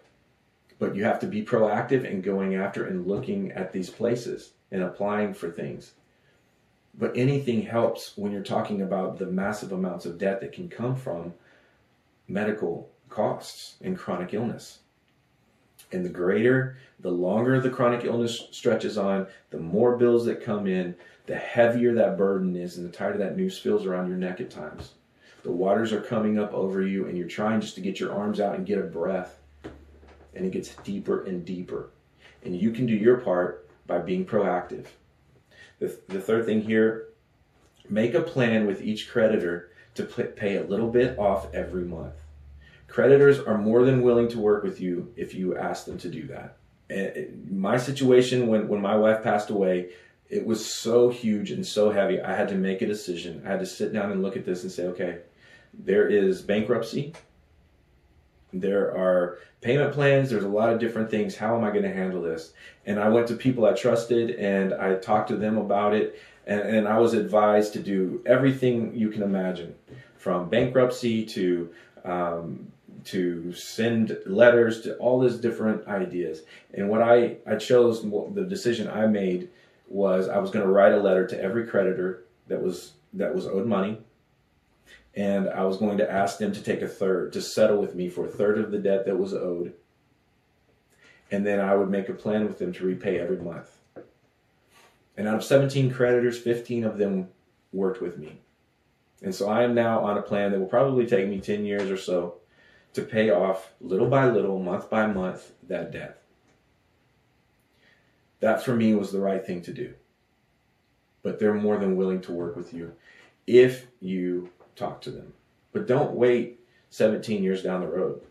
but 0.79 0.97
you 0.97 1.05
have 1.05 1.21
to 1.21 1.27
be 1.27 1.45
proactive 1.45 2.07
in 2.11 2.23
going 2.23 2.55
after 2.55 2.87
and 2.87 3.07
looking 3.07 3.53
at 3.53 3.73
these 3.73 3.91
places 3.91 4.53
and 4.71 4.83
applying 4.83 5.35
for 5.35 5.51
things. 5.51 5.93
But 6.95 7.15
anything 7.15 7.61
helps 7.61 8.17
when 8.17 8.33
you're 8.33 8.43
talking 8.43 8.81
about 8.81 9.19
the 9.19 9.27
massive 9.27 9.73
amounts 9.73 10.07
of 10.07 10.17
debt 10.17 10.41
that 10.41 10.55
can 10.55 10.71
come 10.71 10.97
from 10.97 11.35
medical 12.27 12.89
costs 13.11 13.77
and 13.83 13.99
chronic 13.99 14.33
illness. 14.33 14.79
And 15.97 16.05
the 16.05 16.11
greater, 16.11 16.77
the 17.01 17.11
longer 17.11 17.61
the 17.61 17.71
chronic 17.71 18.05
illness 18.05 18.49
stretches 18.53 18.97
on, 18.97 19.27
the 19.51 19.59
more 19.59 19.97
bills 19.97 20.25
that 20.27 20.45
come 20.45 20.67
in, 20.67 20.95
the 21.27 21.37
heavier 21.37 21.95
that 21.95 22.17
burden 22.17 22.55
is, 22.55 22.77
and 22.77 22.87
the 22.87 22.97
tighter 22.97 23.19
that 23.19 23.37
noose 23.37 23.59
feels 23.59 23.85
around 23.85 24.09
your 24.09 24.17
neck 24.17 24.41
at 24.41 24.51
times. 24.51 24.93
The 25.43 25.53
waters 25.53 25.93
are 25.93 26.01
coming 26.01 26.39
up 26.39 26.53
over 26.53 26.83
you, 26.83 27.07
and 27.07 27.17
you're 27.17 27.29
trying 27.29 27.61
just 27.61 27.75
to 27.77 27.81
get 27.81 27.99
your 27.99 28.13
arms 28.13 28.41
out 28.41 28.55
and 28.55 28.67
get 28.67 28.79
a 28.79 28.83
breath. 28.83 29.39
And 30.35 30.45
it 30.45 30.53
gets 30.53 30.75
deeper 30.77 31.25
and 31.25 31.45
deeper. 31.45 31.91
And 32.45 32.55
you 32.55 32.71
can 32.71 32.87
do 32.87 32.95
your 32.95 33.17
part 33.19 33.69
by 33.87 33.99
being 33.99 34.25
proactive 34.25 34.87
the, 35.79 35.99
the 36.09 36.21
third 36.21 36.47
thing 36.47 36.63
here 36.63 37.09
make 37.89 38.15
a 38.15 38.21
plan 38.21 38.67
with 38.67 38.83
each 38.83 39.09
creditor 39.11 39.71
to 39.95 40.05
pay 40.05 40.57
a 40.57 40.65
little 40.65 40.91
bit 40.91 41.19
off 41.19 41.53
every 41.55 41.85
month. 41.85 42.15
Creditors 42.89 43.41
are 43.41 43.59
more 43.59 43.85
than 43.85 44.03
willing 44.03 44.29
to 44.29 44.39
work 44.39 44.63
with 44.63 44.81
you 44.81 45.13
if 45.17 45.35
you 45.35 45.57
ask 45.57 45.85
them 45.87 45.99
to 45.99 46.09
do 46.09 46.27
that. 46.29 46.57
And 46.89 47.51
my 47.51 47.77
situation 47.77 48.47
when, 48.47 48.69
when 48.69 48.81
my 48.81 48.97
wife 48.97 49.23
passed 49.23 49.51
away, 49.51 49.91
it 50.29 50.45
was 50.45 50.65
so 50.65 51.09
huge 51.09 51.51
and 51.51 51.67
so 51.67 51.91
heavy. 51.91 52.21
I 52.21 52.35
had 52.35 52.49
to 52.49 52.55
make 52.55 52.83
a 52.83 52.87
decision. 52.87 53.43
I 53.45 53.51
had 53.51 53.61
to 53.61 53.67
sit 53.67 53.93
down 53.93 54.13
and 54.13 54.23
look 54.23 54.37
at 54.37 54.45
this 54.45 54.63
and 54.63 54.73
say, 54.73 54.87
okay, 54.87 55.19
there 55.75 56.09
is 56.09 56.43
bankruptcy. 56.43 57.13
There 58.53 58.97
are 58.97 59.39
payment 59.61 59.93
plans. 59.93 60.31
There's 60.31 60.45
a 60.45 60.49
lot 60.49 60.73
of 60.73 60.79
different 60.79 61.11
things. 61.11 61.37
How 61.37 61.57
am 61.57 61.65
I 61.65 61.71
going 61.71 61.83
to 61.83 61.93
handle 61.93 62.23
this? 62.23 62.53
And 62.87 62.99
I 62.99 63.09
went 63.09 63.29
to 63.29 63.35
people 63.35 63.67
I 63.67 63.73
trusted 63.73 64.31
and 64.31 64.73
I 64.75 64.95
talked 64.95 65.29
to 65.29 65.37
them 65.37 65.59
about 65.59 65.95
it. 65.95 66.19
And, 66.47 66.61
and 66.61 66.89
I 66.89 66.99
was 66.99 67.15
advised 67.15 67.73
to 67.75 67.81
do 67.81 68.23
everything 68.25 68.95
you 68.95 69.11
can 69.11 69.23
imagine 69.23 69.75
from 70.17 70.49
bankruptcy 70.49 71.25
to 71.27 71.71
um, 72.05 72.73
to 73.07 73.53
send 73.53 74.17
letters 74.27 74.83
to 74.83 74.97
all 74.97 75.21
these 75.21 75.37
different 75.37 75.87
ideas. 75.89 76.43
And 76.75 76.89
what 76.89 77.03
I, 77.03 77.37
I 77.47 77.57
chose, 77.57 78.03
the 78.03 78.47
decision 78.49 78.89
I 78.89 79.07
made 79.07 79.49
was 79.89 80.29
I 80.29 80.39
was 80.39 80.51
going 80.51 80.65
to 80.65 80.71
write 80.71 80.93
a 80.93 81.01
letter 81.01 81.27
to 81.27 81.41
every 81.41 81.67
creditor 81.67 82.25
that 82.49 82.63
was 82.63 82.93
that 83.13 83.35
was 83.35 83.47
owed 83.47 83.67
money 83.67 83.99
and 85.17 85.49
I 85.49 85.65
was 85.65 85.79
going 85.79 85.97
to 85.99 86.11
ask 86.11 86.39
them 86.39 86.53
to 86.53 86.63
take 86.63 86.83
a 86.83 86.89
third, 86.89 87.33
to 87.33 87.41
settle 87.41 87.79
with 87.81 87.95
me 87.95 88.11
for 88.11 88.27
a 88.27 88.31
third 88.31 88.59
of 88.59 88.71
the 88.71 88.79
debt 88.79 89.07
that 89.07 89.19
was 89.19 89.33
owed. 89.33 89.73
And 91.31 91.45
then 91.45 91.59
I 91.59 91.75
would 91.75 91.89
make 91.89 92.11
a 92.11 92.15
plan 92.15 92.47
with 92.47 92.59
them 92.59 92.73
to 92.75 92.85
repay 92.85 93.19
every 93.19 93.39
month. 93.39 93.71
And 95.17 95.27
out 95.27 95.37
of 95.37 95.45
17 95.45 95.91
creditors, 95.91 96.39
15 96.39 96.85
of 96.85 96.99
them 96.99 97.29
worked 97.73 98.03
with 98.03 98.19
me. 98.19 98.41
And 99.23 99.35
so 99.35 99.49
I 99.49 99.63
am 99.63 99.75
now 99.75 100.01
on 100.01 100.19
a 100.19 100.23
plan 100.23 100.53
that 100.53 100.61
will 100.61 100.67
probably 100.67 101.07
take 101.07 101.27
me 101.27 101.41
10 101.41 101.65
years 101.65 101.91
or 101.91 101.97
so 101.97 102.35
to 102.97 103.03
pay 103.03 103.31
off 103.31 103.73
little 103.81 104.09
by 104.09 104.27
little, 104.27 104.59
month 104.59 104.89
by 104.89 105.07
month, 105.07 105.53
that 105.69 105.93
debt. 105.93 106.23
That 108.41 108.65
for 108.65 108.75
me 108.75 108.95
was 108.95 109.13
the 109.13 109.21
right 109.21 109.45
thing 109.45 109.61
to 109.63 109.73
do. 109.73 109.95
But 111.23 111.39
they're 111.39 111.55
more 111.55 111.77
than 111.77 111.97
willing 111.97 112.23
to 112.23 112.33
work 112.33 112.57
with 112.57 112.73
you 112.73 112.93
if 113.47 113.87
you 114.01 114.51
talk 114.75 115.03
to 115.03 115.11
them. 115.11 115.35
But 115.73 115.87
don't 115.87 116.13
wait 116.13 116.61
17 116.89 117.43
years 117.43 117.63
down 117.63 117.83
the 117.83 117.87
road. 117.87 118.23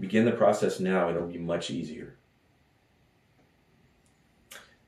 Begin 0.00 0.24
the 0.24 0.32
process 0.32 0.80
now 0.80 1.06
and 1.06 1.16
it'll 1.16 1.28
be 1.28 1.38
much 1.38 1.70
easier. 1.70 2.16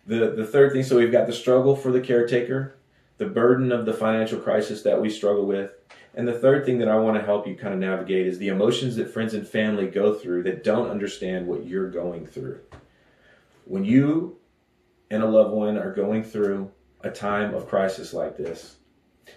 The, 0.07 0.33
the 0.33 0.47
third 0.47 0.73
thing 0.73 0.83
so 0.83 0.97
we've 0.97 1.13
got 1.13 1.29
the 1.29 1.33
struggle 1.33 1.77
for 1.77 1.93
the 1.93 2.01
caretaker, 2.01 2.75
the 3.19 3.27
burden 3.27 3.71
of 3.71 3.87
the 3.87 3.93
financial 3.93 4.41
crisis 4.41 4.83
that 4.83 5.01
we 5.01 5.09
struggle 5.09 5.47
with. 5.47 5.71
And 6.15 6.29
the 6.29 6.39
third 6.39 6.67
thing 6.67 6.79
that 6.79 6.89
I 6.89 6.97
want 6.97 7.17
to 7.17 7.25
help 7.25 7.47
you 7.47 7.55
kind 7.55 7.73
of 7.73 7.81
navigate 7.81 8.27
is 8.27 8.39
the 8.39 8.49
emotions 8.49 8.97
that 8.97 9.11
friends 9.13 9.33
and 9.33 9.47
family 9.49 9.87
go 9.87 10.15
through 10.15 10.43
that 10.43 10.63
don't 10.63 10.91
understand 10.91 11.47
what 11.47 11.65
you're 11.65 11.91
going 11.91 12.27
through. 12.27 12.61
When 13.65 13.85
you 13.85 14.39
and 15.11 15.23
a 15.23 15.27
loved 15.27 15.53
one 15.53 15.79
are 15.79 15.93
going 15.93 16.23
through 16.23 16.71
a 17.01 17.11
time 17.11 17.55
of 17.55 17.67
crisis 17.67 18.13
like 18.13 18.37
this, 18.37 18.77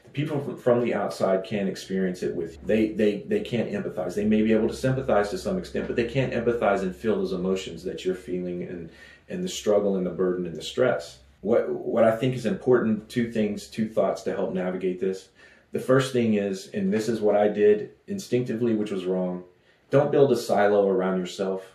the 0.03 0.09
people 0.09 0.57
from 0.57 0.81
the 0.83 0.93
outside 0.93 1.45
can't 1.45 1.69
experience 1.69 2.23
it 2.23 2.35
with 2.35 2.53
you. 2.53 2.59
They, 2.63 2.87
they, 2.89 3.23
they 3.27 3.41
can't 3.41 3.71
empathize. 3.71 4.15
They 4.15 4.25
may 4.25 4.41
be 4.41 4.51
able 4.51 4.67
to 4.67 4.75
sympathize 4.75 5.29
to 5.29 5.37
some 5.37 5.57
extent, 5.57 5.87
but 5.87 5.95
they 5.95 6.07
can't 6.07 6.33
empathize 6.33 6.81
and 6.81 6.95
feel 6.95 7.15
those 7.15 7.33
emotions 7.33 7.83
that 7.83 8.03
you're 8.03 8.15
feeling 8.15 8.63
and, 8.63 8.89
and 9.29 9.43
the 9.43 9.49
struggle 9.49 9.95
and 9.95 10.05
the 10.05 10.11
burden 10.11 10.45
and 10.45 10.55
the 10.55 10.61
stress. 10.61 11.19
What, 11.41 11.69
what 11.69 12.03
I 12.03 12.15
think 12.15 12.35
is 12.35 12.45
important, 12.45 13.07
two 13.07 13.31
things, 13.31 13.67
two 13.67 13.87
thoughts 13.87 14.23
to 14.23 14.35
help 14.35 14.53
navigate 14.53 14.99
this. 14.99 15.29
The 15.75 15.81
first 15.81 16.13
thing 16.13 16.35
is, 16.35 16.67
and 16.67 16.93
this 16.93 17.09
is 17.09 17.19
what 17.19 17.35
I 17.35 17.49
did 17.49 17.95
instinctively, 18.07 18.75
which 18.75 18.91
was 18.91 19.03
wrong, 19.03 19.43
don't 19.89 20.09
build 20.09 20.31
a 20.31 20.37
silo 20.37 20.87
around 20.87 21.19
yourself. 21.19 21.65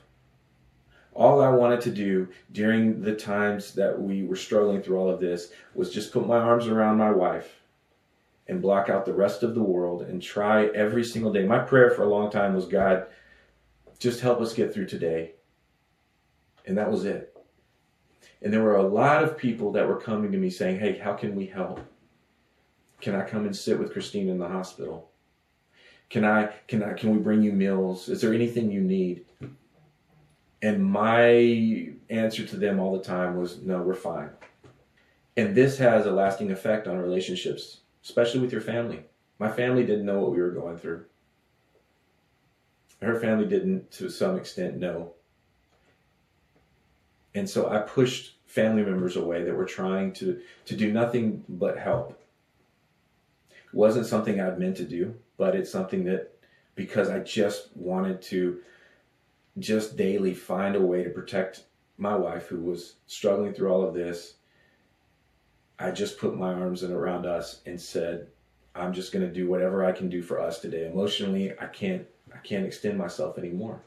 All 1.13 1.43
I 1.43 1.51
wanted 1.51 1.83
to 1.83 1.91
do 1.91 2.29
during 2.51 3.03
the 3.03 3.15
times 3.15 3.75
that 3.75 4.01
we 4.01 4.23
were 4.23 4.37
struggling 4.37 4.81
through 4.81 4.97
all 4.97 5.11
of 5.11 5.21
this 5.21 5.53
was 5.75 5.93
just 5.93 6.15
put 6.15 6.27
my 6.27 6.39
arms 6.39 6.67
around 6.67 6.97
my 6.97 7.11
wife 7.11 7.61
and 8.49 8.63
block 8.63 8.89
out 8.89 9.05
the 9.05 9.13
rest 9.13 9.43
of 9.43 9.55
the 9.55 9.63
world 9.63 10.01
and 10.01 10.23
try 10.23 10.69
every 10.69 11.05
single 11.05 11.31
day. 11.31 11.45
My 11.45 11.59
prayer 11.59 11.91
for 11.91 12.05
a 12.05 12.09
long 12.09 12.31
time 12.31 12.55
was 12.55 12.65
God, 12.65 13.05
just 13.99 14.21
help 14.21 14.41
us 14.41 14.55
get 14.55 14.73
through 14.73 14.87
today. 14.87 15.33
And 16.65 16.79
that 16.79 16.91
was 16.91 17.05
it. 17.05 17.37
And 18.41 18.51
there 18.51 18.63
were 18.63 18.77
a 18.77 18.83
lot 18.83 19.23
of 19.23 19.37
people 19.37 19.73
that 19.73 19.87
were 19.87 20.01
coming 20.01 20.33
to 20.33 20.39
me 20.39 20.49
saying, 20.49 20.81
Hey, 20.81 20.97
how 20.97 21.13
can 21.13 21.37
we 21.37 21.45
help? 21.45 21.81
Can 23.01 23.15
I 23.15 23.25
come 23.25 23.47
and 23.47 23.57
sit 23.57 23.79
with 23.79 23.93
Christine 23.93 24.29
in 24.29 24.39
the 24.39 24.49
hospital? 24.49 25.11
Can 26.09 26.25
I 26.25 26.51
can 26.67 26.83
I 26.83 26.95
can 26.95 27.11
we 27.11 27.19
bring 27.19 27.43
you 27.43 27.53
meals? 27.53 28.09
Is 28.09 28.21
there 28.21 28.35
anything 28.35 28.71
you 28.71 28.81
need? 28.81 29.25
And 30.63 30.85
my 30.85 31.93
answer 32.11 32.45
to 32.47 32.57
them 32.57 32.79
all 32.79 32.97
the 32.97 33.05
time 33.05 33.37
was, 33.37 33.63
No, 33.63 33.81
we're 33.81 33.95
fine. 33.95 34.31
And 35.37 35.55
this 35.55 35.79
has 35.79 36.05
a 36.05 36.13
lasting 36.13 36.51
effect 36.51 36.87
on 36.87 36.99
relationships 36.99 37.81
especially 38.05 38.41
with 38.41 38.53
your 38.53 38.61
family. 38.61 39.05
My 39.39 39.51
family 39.51 39.85
didn't 39.85 40.07
know 40.07 40.21
what 40.21 40.33
we 40.33 40.41
were 40.41 40.51
going 40.51 40.79
through. 40.79 41.05
Her 43.01 43.19
family 43.19 43.47
didn't, 43.47 43.91
to 43.93 44.11
some 44.11 44.37
extent, 44.37 44.77
know. 44.77 45.13
And 47.35 47.49
so 47.49 47.71
I 47.71 47.79
pushed 47.79 48.37
family 48.47 48.83
members 48.83 49.17
away 49.17 49.45
that 49.45 49.55
were 49.55 49.65
trying 49.65 50.13
to, 50.15 50.41
to 50.67 50.77
do 50.77 50.93
nothing 50.93 51.45
but 51.49 51.79
help. 51.79 52.20
Wasn't 53.73 54.07
something 54.07 54.41
I'd 54.41 54.59
meant 54.59 54.77
to 54.79 54.85
do, 54.85 55.15
but 55.37 55.55
it's 55.55 55.71
something 55.71 56.05
that 56.05 56.33
because 56.75 57.09
I 57.09 57.21
just 57.21 57.75
wanted 57.77 58.23
to 58.23 58.61
just 59.59 59.97
daily 59.97 60.35
find 60.35 60.77
a 60.77 60.81
way 60.81 61.05
to 61.05 61.11
protect 61.11 61.65
my 61.99 62.17
wife 62.17 62.47
who 62.47 62.61
was 62.61 62.95
struggling 63.07 63.53
through 63.53 63.71
all 63.71 63.87
of 63.87 63.95
this. 63.95 64.35
I 65.79 65.91
just 65.91 66.19
put 66.19 66.37
my 66.37 66.53
arms 66.53 66.83
in 66.83 66.93
around 66.93 67.27
us 67.27 67.61
and 67.67 67.81
said, 67.81 68.29
I'm 68.75 68.93
just 68.93 69.13
going 69.13 69.27
to 69.27 69.33
do 69.33 69.49
whatever 69.49 69.85
I 69.85 69.93
can 69.93 70.09
do 70.09 70.23
for 70.23 70.41
us 70.41 70.61
today. 70.61 70.87
Emotionally, 70.87 71.53
I 71.59 71.67
can't 71.67 72.07
I 72.33 72.39
can't 72.39 72.65
extend 72.65 72.97
myself 72.97 73.39
anymore. 73.39 73.81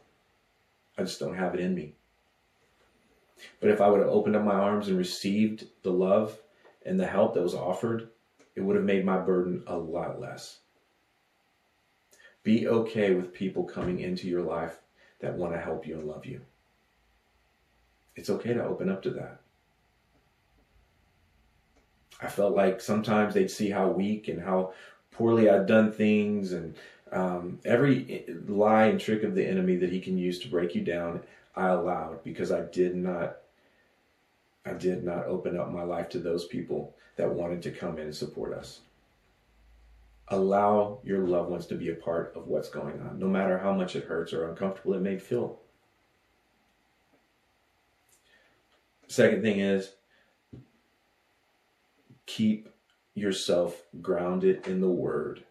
I 0.98 1.04
just 1.04 1.20
don't 1.20 1.36
have 1.36 1.54
it 1.54 1.62
in 1.62 1.74
me. 1.74 1.96
But 3.60 3.70
if 3.70 3.82
I 3.82 3.88
would 3.88 4.02
have 4.02 4.10
opened 4.10 4.36
up 4.36 4.44
my 4.44 4.54
arms 4.54 4.88
and 4.88 4.98
received 4.98 5.68
the 5.82 5.92
love 5.92 6.38
and 6.86 7.00
the 7.00 7.08
help 7.08 7.34
that 7.34 7.42
was 7.42 7.56
offered, 7.56 8.10
it 8.56 8.62
would 8.62 8.76
have 8.76 8.86
made 8.86 9.06
my 9.06 9.18
burden 9.18 9.64
a 9.68 9.78
lot 9.78 10.20
less. 10.20 10.60
Be 12.44 12.68
okay 12.68 13.14
with 13.14 13.34
people 13.34 13.64
coming 13.64 14.00
into 14.00 14.28
your 14.28 14.42
life 14.42 14.78
that 15.20 15.36
want 15.36 15.54
to 15.54 15.60
help 15.60 15.88
you 15.88 15.96
and 15.96 16.08
love 16.08 16.26
you. 16.26 16.42
It's 18.16 18.30
okay 18.30 18.54
to 18.54 18.64
open 18.64 18.90
up 18.90 19.02
to 19.04 19.12
that. 19.12 19.40
I 22.22 22.28
felt 22.28 22.56
like 22.56 22.80
sometimes 22.80 23.34
they'd 23.34 23.50
see 23.50 23.70
how 23.70 23.90
weak 23.90 24.28
and 24.28 24.42
how 24.42 24.74
poorly 25.12 25.50
I'd 25.50 25.66
done 25.66 25.92
things 25.92 26.52
and 26.52 26.76
um, 27.12 27.60
every 27.64 28.26
lie 28.48 28.86
and 28.86 29.00
trick 29.00 29.24
of 29.24 29.36
the 29.36 29.46
enemy 29.46 29.76
that 29.78 29.92
he 29.92 30.00
can 30.00 30.18
use 30.18 30.40
to 30.40 30.48
break 30.48 30.74
you 30.74 30.82
down, 30.82 31.22
I 31.56 31.68
allowed 31.68 32.24
because 32.24 32.52
I 32.52 32.62
did 32.62 32.96
not 32.96 33.38
I 34.66 34.74
did 34.74 35.04
not 35.04 35.26
open 35.26 35.60
up 35.60 35.72
my 35.72 35.84
life 35.84 36.10
to 36.10 36.20
those 36.20 36.46
people 36.46 36.96
that 37.16 37.34
wanted 37.34 37.62
to 37.64 37.72
come 37.72 37.98
in 37.98 38.06
and 38.06 38.16
support 38.16 38.54
us. 38.54 38.82
Allow 40.30 41.00
your 41.04 41.28
loved 41.28 41.50
ones 41.50 41.66
to 41.68 41.76
be 41.76 41.90
a 41.90 41.96
part 41.96 42.34
of 42.36 42.48
what's 42.48 42.70
going 42.70 43.00
on, 43.02 43.20
no 43.20 43.28
matter 43.28 43.58
how 43.58 43.74
much 43.74 43.96
it 43.96 44.06
hurts 44.06 44.34
or 44.34 44.50
uncomfortable 44.50 44.94
it 44.96 45.02
may 45.02 45.18
feel. 45.18 45.60
Second 49.08 49.44
thing 49.44 49.60
is 49.60 49.92
keep 52.26 52.70
yourself 53.14 53.84
grounded 54.02 54.66
in 54.66 54.82
the 54.82 54.90
Word. 54.90 55.44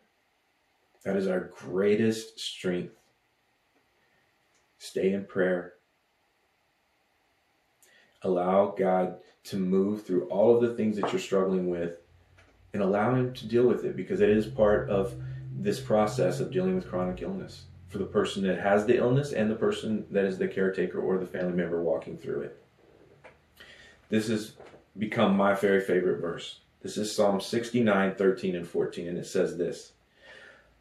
That 1.05 1.16
is 1.16 1.29
our 1.29 1.53
greatest 1.57 2.40
strength. 2.40 2.94
Stay 4.79 5.12
in 5.12 5.27
prayer. 5.27 5.75
Allow 8.24 8.74
God 8.78 9.16
to 9.44 9.56
move 9.56 10.06
through 10.06 10.28
all 10.28 10.54
of 10.54 10.62
the 10.62 10.74
things 10.74 10.96
that 10.96 11.12
you're 11.12 11.20
struggling 11.20 11.68
with 11.68 11.98
and 12.72 12.82
allow 12.82 13.14
Him 13.14 13.32
to 13.35 13.46
deal 13.46 13.66
with 13.66 13.85
it 13.85 13.96
because 13.96 14.20
it 14.20 14.30
is 14.30 14.46
part 14.46 14.88
of 14.88 15.14
this 15.54 15.80
process 15.80 16.40
of 16.40 16.50
dealing 16.50 16.74
with 16.74 16.88
chronic 16.88 17.22
illness 17.22 17.64
for 17.88 17.98
the 17.98 18.04
person 18.04 18.42
that 18.44 18.58
has 18.58 18.87
the 18.87 18.96
illness 18.96 19.32
and 19.32 19.50
the 19.50 19.54
person 19.54 20.06
that 20.11 20.24
is 20.24 20.38
the 20.38 20.48
caretaker 20.48 20.98
or 20.98 21.18
the 21.18 21.26
family 21.26 21.52
member 21.52 21.82
walking 21.82 22.16
through 22.16 22.40
it. 22.40 22.62
This 24.08 24.28
has 24.28 24.52
become 24.96 25.37
my 25.37 25.54
very 25.54 25.80
favorite 25.80 26.20
verse. 26.20 26.61
This 26.80 26.96
is 26.96 27.14
Psalm 27.14 27.40
69, 27.40 28.14
13, 28.14 28.56
and 28.56 28.66
14, 28.66 29.08
and 29.08 29.18
it 29.18 29.26
says 29.26 29.56
this 29.56 29.92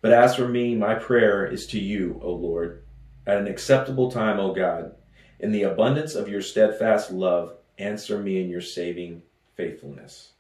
But 0.02 0.14
as 0.14 0.36
for 0.36 0.48
me, 0.48 0.76
my 0.76 0.96
prayer 0.96 1.46
is 1.46 1.68
to 1.68 1.80
you, 1.80 2.20
O 2.24 2.32
Lord, 2.32 2.84
at 3.28 3.38
an 3.38 3.48
acceptable 3.48 4.10
time, 4.10 4.40
O 4.40 4.54
God. 4.54 4.96
In 5.42 5.52
the 5.52 5.64
abundance 5.64 6.16
of 6.16 6.30
your 6.30 6.42
steadfast 6.42 7.12
love, 7.12 7.56
answer 7.78 8.18
me 8.18 8.42
in 8.42 8.50
your 8.50 8.62
saving 8.62 9.22
faithfulness. 9.56 10.32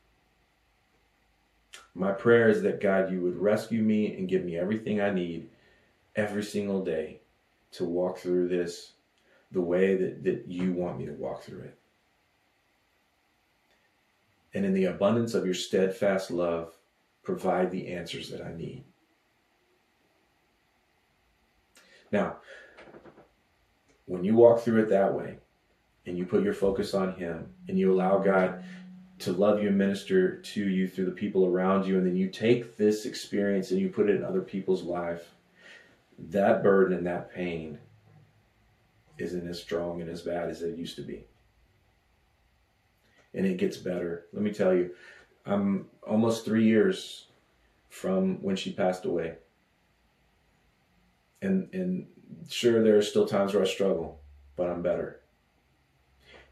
My 1.94 2.14
prayer 2.14 2.48
is 2.48 2.62
that 2.62 2.80
God, 2.80 3.12
you 3.12 3.20
would 3.20 3.38
rescue 3.38 3.82
me 3.82 4.16
and 4.16 4.30
give 4.30 4.46
me 4.46 4.58
everything 4.58 5.02
I 5.02 5.12
need 5.12 5.50
every 6.16 6.44
single 6.44 6.86
day 6.86 7.20
to 7.74 7.84
walk 7.84 8.20
through 8.20 8.48
this 8.48 8.94
the 9.52 9.60
way 9.60 9.98
that, 9.98 10.24
that 10.24 10.46
you 10.48 10.72
want 10.72 10.98
me 10.98 11.06
to 11.08 11.12
walk 11.12 11.44
through 11.44 11.64
it 11.64 11.78
and 14.54 14.66
in 14.66 14.74
the 14.74 14.86
abundance 14.86 15.34
of 15.34 15.46
your 15.46 15.54
steadfast 15.54 16.32
love, 16.32 16.78
provide 17.24 17.72
the 17.72 17.88
answers 17.88 18.30
that 18.30 18.42
I 18.42 18.54
need. 18.54 18.84
Now, 22.12 22.38
when 24.12 24.24
you 24.24 24.36
walk 24.36 24.62
through 24.62 24.82
it 24.84 24.90
that 24.90 25.14
way, 25.14 25.38
and 26.06 26.18
you 26.18 26.26
put 26.26 26.44
your 26.44 26.54
focus 26.54 26.94
on 26.94 27.14
Him, 27.16 27.50
and 27.68 27.78
you 27.78 27.92
allow 27.94 28.18
God 28.18 28.64
to 29.20 29.32
love 29.32 29.62
you 29.62 29.70
and 29.70 29.78
minister 29.78 30.38
to 30.38 30.68
you 30.68 30.88
through 30.88 31.06
the 31.06 31.12
people 31.12 31.46
around 31.46 31.86
you, 31.86 31.98
and 31.98 32.06
then 32.06 32.16
you 32.16 32.28
take 32.30 32.78
this 32.78 33.06
experience 33.06 33.72
and 33.72 33.80
you 33.80 33.90
put 33.90 34.10
it 34.10 34.16
in 34.16 34.24
other 34.24 34.42
people's 34.42 34.84
life, 34.84 35.36
that 36.18 36.64
burden 36.64 36.98
and 36.98 37.06
that 37.06 37.34
pain 37.34 37.78
isn't 39.18 39.48
as 39.48 39.62
strong 39.62 40.02
and 40.02 40.10
as 40.10 40.22
bad 40.22 40.50
as 40.50 40.62
it 40.62 40.78
used 40.78 40.96
to 40.96 41.04
be 41.04 41.26
and 43.34 43.46
it 43.46 43.58
gets 43.58 43.78
better. 43.78 44.26
Let 44.34 44.44
me 44.44 44.52
tell 44.52 44.74
you, 44.74 44.92
I'm 45.46 45.88
almost 46.08 46.46
three 46.46 46.66
years 46.66 47.28
from 47.90 48.42
when 48.42 48.56
she 48.56 48.72
passed 48.72 49.06
away. 49.06 49.36
And 51.42 51.70
and 51.74 52.08
sure 52.50 52.84
there 52.84 52.98
are 52.98 53.02
still 53.02 53.26
times 53.26 53.54
where 53.54 53.64
I 53.64 53.68
struggle, 53.68 54.22
but 54.56 54.70
I'm 54.70 54.82
better. 54.82 55.22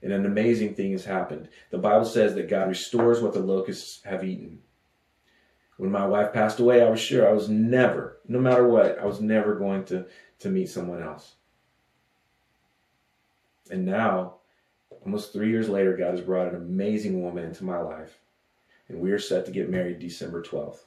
And 0.01 0.13
an 0.13 0.25
amazing 0.25 0.75
thing 0.75 0.93
has 0.93 1.05
happened. 1.05 1.49
The 1.71 1.77
Bible 1.77 2.05
says 2.05 2.35
that 2.35 2.49
God 2.49 2.69
restores 2.69 3.21
what 3.21 3.33
the 3.33 3.39
locusts 3.39 4.01
have 4.05 4.23
eaten. 4.23 4.59
When 5.77 5.91
my 5.91 6.05
wife 6.05 6.33
passed 6.33 6.59
away, 6.59 6.81
I 6.81 6.89
was 6.89 6.99
sure 6.99 7.27
I 7.27 7.33
was 7.33 7.49
never, 7.49 8.19
no 8.27 8.39
matter 8.39 8.67
what, 8.67 8.99
I 8.99 9.05
was 9.05 9.21
never 9.21 9.55
going 9.55 9.85
to, 9.85 10.05
to 10.39 10.49
meet 10.49 10.69
someone 10.69 11.01
else. 11.01 11.35
And 13.69 13.85
now 13.85 14.35
almost 15.05 15.31
three 15.31 15.49
years 15.49 15.69
later, 15.69 15.95
God 15.95 16.11
has 16.11 16.21
brought 16.21 16.49
an 16.49 16.55
amazing 16.55 17.21
woman 17.21 17.45
into 17.45 17.63
my 17.63 17.79
life, 17.79 18.19
and 18.87 18.99
we 18.99 19.11
are 19.11 19.19
set 19.19 19.45
to 19.45 19.51
get 19.51 19.69
married 19.69 19.99
December 19.99 20.41
12th. 20.41 20.79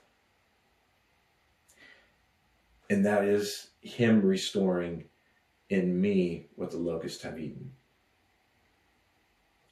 And 2.93 3.07
that 3.07 3.25
is 3.25 3.71
Him 3.81 4.21
restoring 4.21 5.05
in 5.71 5.99
me 5.99 6.49
what 6.57 6.71
the 6.71 6.77
locusts 6.77 7.23
have 7.23 7.41
eaten. 7.41 7.73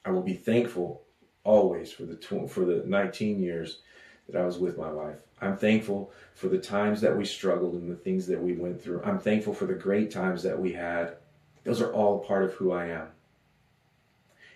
I 0.06 0.10
will 0.10 0.22
be 0.22 0.32
thankful 0.32 1.02
always 1.44 1.92
for 1.92 2.04
the 2.04 2.16
tw- 2.16 2.50
for 2.50 2.64
the 2.64 2.82
19 2.86 3.38
years 3.38 3.82
that 4.26 4.40
I 4.40 4.46
was 4.46 4.56
with 4.56 4.78
my 4.78 4.90
wife. 4.90 5.18
I'm 5.42 5.58
thankful 5.58 6.14
for 6.34 6.48
the 6.48 6.56
times 6.56 7.02
that 7.02 7.14
we 7.14 7.26
struggled 7.26 7.74
and 7.74 7.90
the 7.90 7.94
things 7.94 8.26
that 8.26 8.40
we 8.40 8.54
went 8.54 8.80
through. 8.80 9.02
I'm 9.04 9.18
thankful 9.18 9.52
for 9.52 9.66
the 9.66 9.74
great 9.74 10.10
times 10.10 10.42
that 10.44 10.58
we 10.58 10.72
had. 10.72 11.16
Those 11.62 11.82
are 11.82 11.92
all 11.92 12.20
part 12.20 12.44
of 12.44 12.54
who 12.54 12.72
I 12.72 12.86
am. 12.86 13.08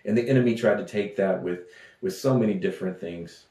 And 0.07 0.17
the 0.17 0.27
enemy 0.27 0.55
tried 0.55 0.79
to 0.79 0.87
take 0.87 1.17
that 1.17 1.43
with, 1.43 1.69
with 2.01 2.17
so 2.17 2.39
many 2.39 2.55
different 2.55 2.99
things. 2.99 3.45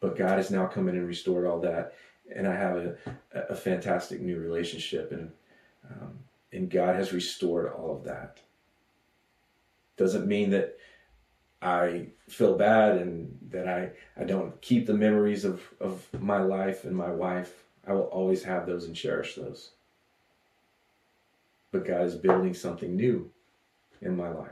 But 0.00 0.16
God 0.16 0.36
has 0.36 0.50
now 0.50 0.66
come 0.66 0.88
in 0.88 0.96
and 0.96 1.06
restored 1.06 1.46
all 1.46 1.60
that. 1.60 1.94
And 2.34 2.46
I 2.46 2.54
have 2.54 2.76
a, 2.76 2.96
a 3.32 3.56
fantastic 3.56 4.20
new 4.20 4.38
relationship. 4.38 5.12
And, 5.12 5.32
um, 5.90 6.18
and 6.52 6.70
God 6.70 6.96
has 6.96 7.12
restored 7.12 7.72
all 7.72 7.96
of 7.96 8.04
that. 8.04 8.38
Doesn't 9.96 10.26
mean 10.26 10.50
that 10.50 10.76
I 11.60 12.06
feel 12.28 12.56
bad 12.56 12.98
and 12.98 13.36
that 13.50 13.66
I, 13.66 13.90
I 14.16 14.24
don't 14.24 14.60
keep 14.60 14.86
the 14.86 14.94
memories 14.94 15.44
of, 15.44 15.62
of 15.80 16.06
my 16.20 16.38
life 16.38 16.84
and 16.84 16.94
my 16.94 17.10
wife. 17.10 17.64
I 17.86 17.92
will 17.92 18.02
always 18.02 18.44
have 18.44 18.66
those 18.66 18.84
and 18.84 18.94
cherish 18.94 19.34
those 19.34 19.72
but 21.70 21.86
God 21.86 22.02
is 22.02 22.14
building 22.14 22.54
something 22.54 22.96
new 22.96 23.30
in 24.00 24.16
my 24.16 24.30
life. 24.30 24.50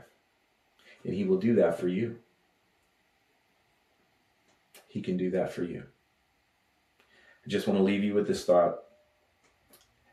And 1.03 1.13
He 1.13 1.23
will 1.23 1.37
do 1.37 1.55
that 1.55 1.79
for 1.79 1.87
you. 1.87 2.17
He 4.87 5.01
can 5.01 5.17
do 5.17 5.31
that 5.31 5.51
for 5.51 5.63
you. 5.63 5.83
I 6.99 7.49
just 7.49 7.67
want 7.67 7.79
to 7.79 7.83
leave 7.83 8.03
you 8.03 8.13
with 8.13 8.27
this 8.27 8.45
thought 8.45 8.79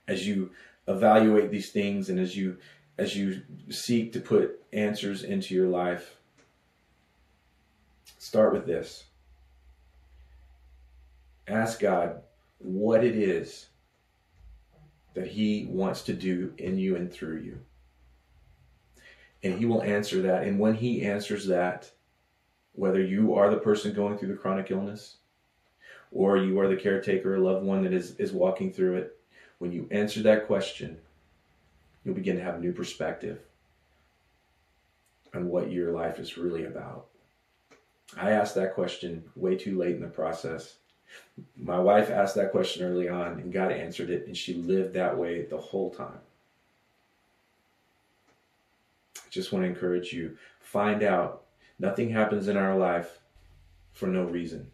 as 0.06 0.26
you 0.26 0.50
evaluate 0.86 1.50
these 1.50 1.70
things 1.70 2.10
and 2.10 2.20
as 2.20 2.36
you 2.36 2.58
as 2.98 3.16
you 3.16 3.42
seek 3.70 4.12
to 4.12 4.20
put 4.20 4.62
answers 4.72 5.24
into 5.24 5.54
your 5.54 5.66
life 5.66 6.18
start 8.18 8.52
with 8.52 8.66
this 8.66 9.04
ask 11.48 11.80
god 11.80 12.20
what 12.58 13.02
it 13.02 13.16
is 13.16 13.68
that 15.14 15.28
He 15.28 15.66
wants 15.70 16.02
to 16.02 16.12
do 16.12 16.52
in 16.58 16.76
you 16.76 16.96
and 16.96 17.10
through 17.10 17.38
you. 17.38 17.60
And 19.42 19.58
He 19.58 19.64
will 19.64 19.82
answer 19.82 20.22
that. 20.22 20.42
And 20.44 20.58
when 20.58 20.74
He 20.74 21.02
answers 21.02 21.46
that, 21.46 21.90
whether 22.74 23.00
you 23.00 23.34
are 23.34 23.50
the 23.50 23.56
person 23.56 23.92
going 23.92 24.18
through 24.18 24.28
the 24.28 24.34
chronic 24.34 24.70
illness 24.70 25.16
or 26.10 26.36
you 26.36 26.58
are 26.60 26.68
the 26.68 26.76
caretaker 26.76 27.34
or 27.34 27.38
loved 27.38 27.64
one 27.64 27.82
that 27.82 27.92
is, 27.92 28.16
is 28.16 28.32
walking 28.32 28.72
through 28.72 28.96
it, 28.96 29.18
when 29.58 29.72
you 29.72 29.88
answer 29.90 30.22
that 30.22 30.46
question, 30.46 30.96
you'll 32.04 32.14
begin 32.14 32.36
to 32.36 32.42
have 32.42 32.56
a 32.56 32.60
new 32.60 32.72
perspective 32.72 33.40
on 35.34 35.48
what 35.48 35.70
your 35.70 35.92
life 35.92 36.18
is 36.18 36.38
really 36.38 36.64
about. 36.64 37.06
I 38.16 38.30
asked 38.30 38.54
that 38.54 38.74
question 38.74 39.24
way 39.34 39.56
too 39.56 39.76
late 39.76 39.96
in 39.96 40.00
the 40.00 40.06
process. 40.06 40.76
My 41.56 41.78
wife 41.78 42.10
asked 42.10 42.36
that 42.36 42.52
question 42.52 42.84
early 42.84 43.08
on, 43.08 43.40
and 43.40 43.52
God 43.52 43.72
answered 43.72 44.10
it, 44.10 44.26
and 44.26 44.36
she 44.36 44.54
lived 44.54 44.94
that 44.94 45.16
way 45.16 45.42
the 45.42 45.58
whole 45.58 45.90
time. 45.90 46.20
I 49.16 49.30
just 49.30 49.52
want 49.52 49.64
to 49.64 49.68
encourage 49.68 50.12
you 50.12 50.36
find 50.60 51.02
out 51.02 51.43
nothing 51.78 52.10
happens 52.10 52.48
in 52.48 52.56
our 52.56 52.76
life 52.76 53.18
for 53.92 54.06
no 54.06 54.24
reason. 54.24 54.70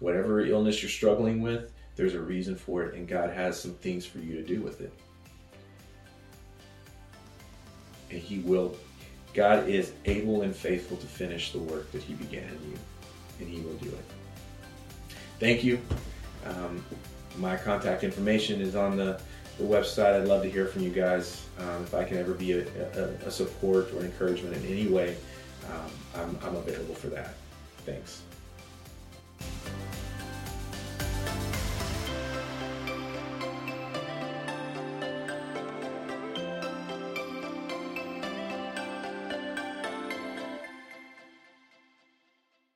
Whatever 0.00 0.40
illness 0.40 0.82
you're 0.82 0.90
struggling 0.90 1.40
with, 1.40 1.72
there's 1.96 2.14
a 2.14 2.20
reason 2.20 2.56
for 2.56 2.82
it, 2.84 2.94
and 2.94 3.06
God 3.06 3.30
has 3.30 3.60
some 3.60 3.74
things 3.74 4.04
for 4.04 4.18
you 4.18 4.34
to 4.34 4.42
do 4.42 4.60
with 4.60 4.80
it. 4.80 4.92
And 8.10 8.18
He 8.18 8.40
will. 8.40 8.76
God 9.32 9.68
is 9.68 9.92
able 10.04 10.42
and 10.42 10.54
faithful 10.54 10.96
to 10.96 11.06
finish 11.06 11.52
the 11.52 11.58
work 11.58 11.90
that 11.92 12.02
He 12.02 12.14
began 12.14 12.44
in 12.44 12.70
you, 12.70 12.78
and 13.40 13.48
He 13.48 13.60
will 13.60 13.74
do 13.74 13.88
it. 13.88 14.04
Thank 15.38 15.64
you. 15.64 15.80
Um, 16.46 16.84
my 17.36 17.56
contact 17.56 18.04
information 18.04 18.60
is 18.60 18.76
on 18.76 18.96
the, 18.96 19.20
the 19.58 19.64
website. 19.64 20.20
I'd 20.20 20.28
love 20.28 20.42
to 20.42 20.50
hear 20.50 20.66
from 20.66 20.82
you 20.82 20.90
guys. 20.90 21.46
Um, 21.58 21.82
if 21.82 21.94
I 21.94 22.04
can 22.04 22.18
ever 22.18 22.34
be 22.34 22.52
a, 22.52 22.66
a, 22.96 23.04
a 23.26 23.30
support 23.30 23.92
or 23.92 24.00
encouragement 24.00 24.56
in 24.56 24.64
any 24.66 24.88
way, 24.88 25.16
um, 25.70 25.90
I'm, 26.14 26.38
I'm 26.42 26.56
available 26.56 26.94
for 26.94 27.08
that. 27.08 27.34
Thanks. 27.86 28.22